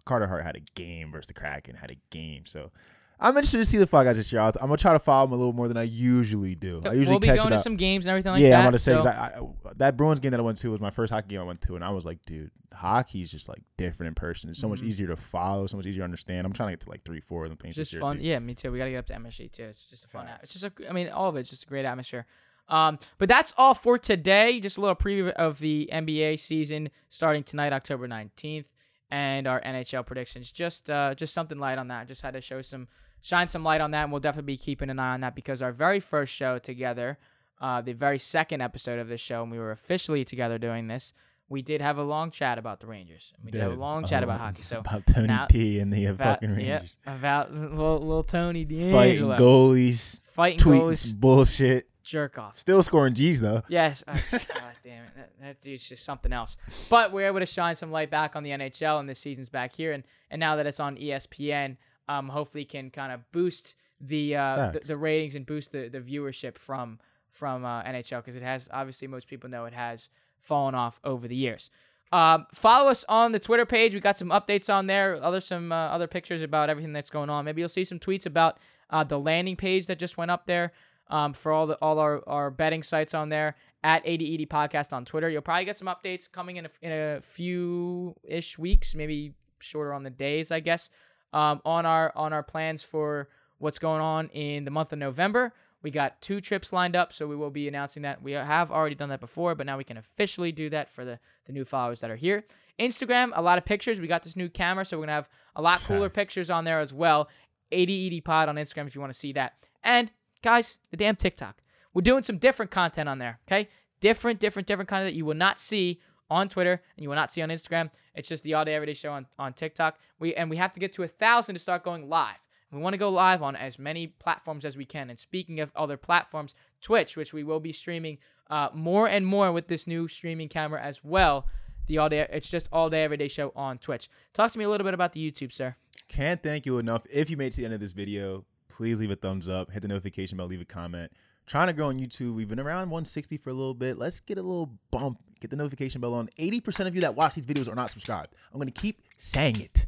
[0.05, 2.45] Carter Hart had a game versus the Kraken had a game.
[2.45, 2.71] So
[3.19, 4.41] I'm interested to see the Fly guys this year.
[4.41, 6.81] I'm gonna try to follow them a little more than I usually do.
[6.85, 8.53] I usually we'll be catch going to some games and everything like yeah, that.
[8.55, 10.79] Yeah, I'm gonna say so- I, I, that Bruins game that I went to was
[10.79, 13.61] my first hockey game I went to, and I was like, dude, hockey's just like
[13.77, 14.49] different in person.
[14.49, 14.87] It's so much Mhm.
[14.87, 16.45] easier to follow, so much easier to understand.
[16.45, 17.75] I'm trying to get to like three, four of them things.
[17.75, 18.19] Just fun.
[18.21, 18.71] Yeah, me too.
[18.71, 19.63] We got to get up to MSG too.
[19.63, 20.27] It's just a fun.
[20.43, 20.71] It's just a.
[20.87, 22.25] I mean, all of it's just a great atmosphere.
[22.69, 24.59] Um, but that's all for today.
[24.59, 28.67] Just a little preview of the NBA season starting tonight, October nineteenth,
[29.09, 30.51] and our NHL predictions.
[30.51, 32.07] Just, uh, just something light on that.
[32.07, 32.89] Just had to show some,
[33.21, 35.61] shine some light on that, and we'll definitely be keeping an eye on that because
[35.61, 37.17] our very first show together,
[37.59, 41.13] uh, the very second episode of this show, and we were officially together doing this.
[41.49, 43.31] We did have a long chat about the Rangers.
[43.43, 44.63] We did have a long chat uh, about hockey.
[44.63, 48.65] So about Tony now- P and the uh, about, fucking Rangers about little, little Tony
[48.65, 51.89] fighting goalies, fighting tweeting goalies, bullshit.
[52.03, 52.57] jerk off.
[52.57, 53.63] Still scoring G's though.
[53.69, 54.03] Yes.
[54.05, 54.41] Uh, God
[54.83, 55.11] damn it.
[55.15, 56.57] That, that dude's just something else.
[56.89, 59.73] But we're able to shine some light back on the NHL, and this season's back
[59.73, 59.93] here.
[59.93, 61.77] And, and now that it's on ESPN,
[62.07, 65.99] um, hopefully can kind of boost the, uh, the the ratings and boost the, the
[65.99, 66.99] viewership from
[67.29, 71.27] from uh, NHL because it has obviously most people know it has fallen off over
[71.27, 71.69] the years.
[72.11, 73.93] Um, follow us on the Twitter page.
[73.93, 75.21] We got some updates on there.
[75.21, 77.45] Other some uh, other pictures about everything that's going on.
[77.45, 80.71] Maybe you'll see some tweets about uh, the landing page that just went up there
[81.09, 85.05] um, for all the all our, our betting sites on there at 8080 podcast on
[85.05, 85.29] Twitter.
[85.29, 89.93] You'll probably get some updates coming in a, in a few ish weeks, maybe shorter
[89.93, 90.89] on the days, I guess,
[91.33, 95.53] um, on our on our plans for what's going on in the month of November.
[95.83, 98.21] We got two trips lined up, so we will be announcing that.
[98.21, 101.19] We have already done that before, but now we can officially do that for the,
[101.45, 102.45] the new followers that are here.
[102.79, 103.99] Instagram, a lot of pictures.
[103.99, 106.63] We got this new camera, so we're going to have a lot cooler pictures on
[106.65, 107.29] there as well.
[107.71, 109.53] 8080 Pod on Instagram if you want to see that.
[109.83, 110.11] And
[110.41, 111.61] guys, the damn TikTok.
[111.93, 113.69] We're doing some different content on there, okay?
[113.99, 115.99] Different, different, different content that you will not see
[116.29, 117.91] on Twitter and you will not see on Instagram.
[118.15, 119.97] It's just the all day everyday show on, on TikTok.
[120.19, 122.37] We and we have to get to a thousand to start going live.
[122.71, 125.09] We want to go live on as many platforms as we can.
[125.09, 128.17] And speaking of other platforms, Twitch, which we will be streaming
[128.49, 131.47] uh, more and more with this new streaming camera as well.
[131.87, 134.09] The all day, it's just all day everyday show on Twitch.
[134.33, 135.77] Talk to me a little bit about the YouTube, sir.
[136.09, 137.03] Can't thank you enough.
[137.09, 139.71] If you made it to the end of this video, please leave a thumbs up,
[139.71, 141.13] hit the notification bell, leave a comment.
[141.47, 142.35] Trying to grow on YouTube.
[142.35, 143.97] We've been around 160 for a little bit.
[143.97, 145.19] Let's get a little bump.
[145.39, 146.29] Get the notification bell on.
[146.37, 148.35] 80% of you that watch these videos are not subscribed.
[148.51, 149.87] I'm going to keep saying it.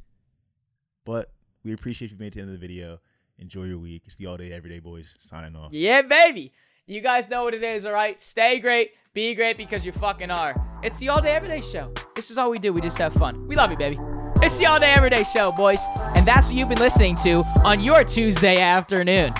[1.04, 1.34] But
[1.66, 3.00] we appreciate you made it to the end of the video.
[3.40, 4.04] Enjoy your week.
[4.06, 5.74] It's the All Day Everyday Boys signing off.
[5.74, 6.54] Yeah, baby.
[6.86, 8.22] You guys know what it is, all right?
[8.22, 10.56] Stay great, be great because you fucking are.
[10.82, 11.94] It's the all day everyday show.
[12.16, 12.74] This is all we do.
[12.74, 13.48] We just have fun.
[13.48, 14.00] We love you, baby.
[14.42, 15.82] It's the all day everyday show, boys.
[16.16, 19.34] And that's what you've been listening to on your Tuesday afternoon.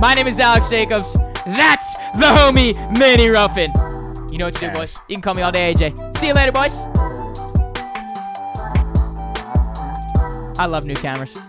[0.00, 1.16] My name is Alex Jacobs.
[1.56, 3.70] That's the homie Manny Ruffin.
[4.30, 4.94] You know what to do, boys.
[5.08, 6.18] You can call me all day AJ.
[6.18, 6.86] See you later, boys.
[10.58, 11.47] I love new cameras.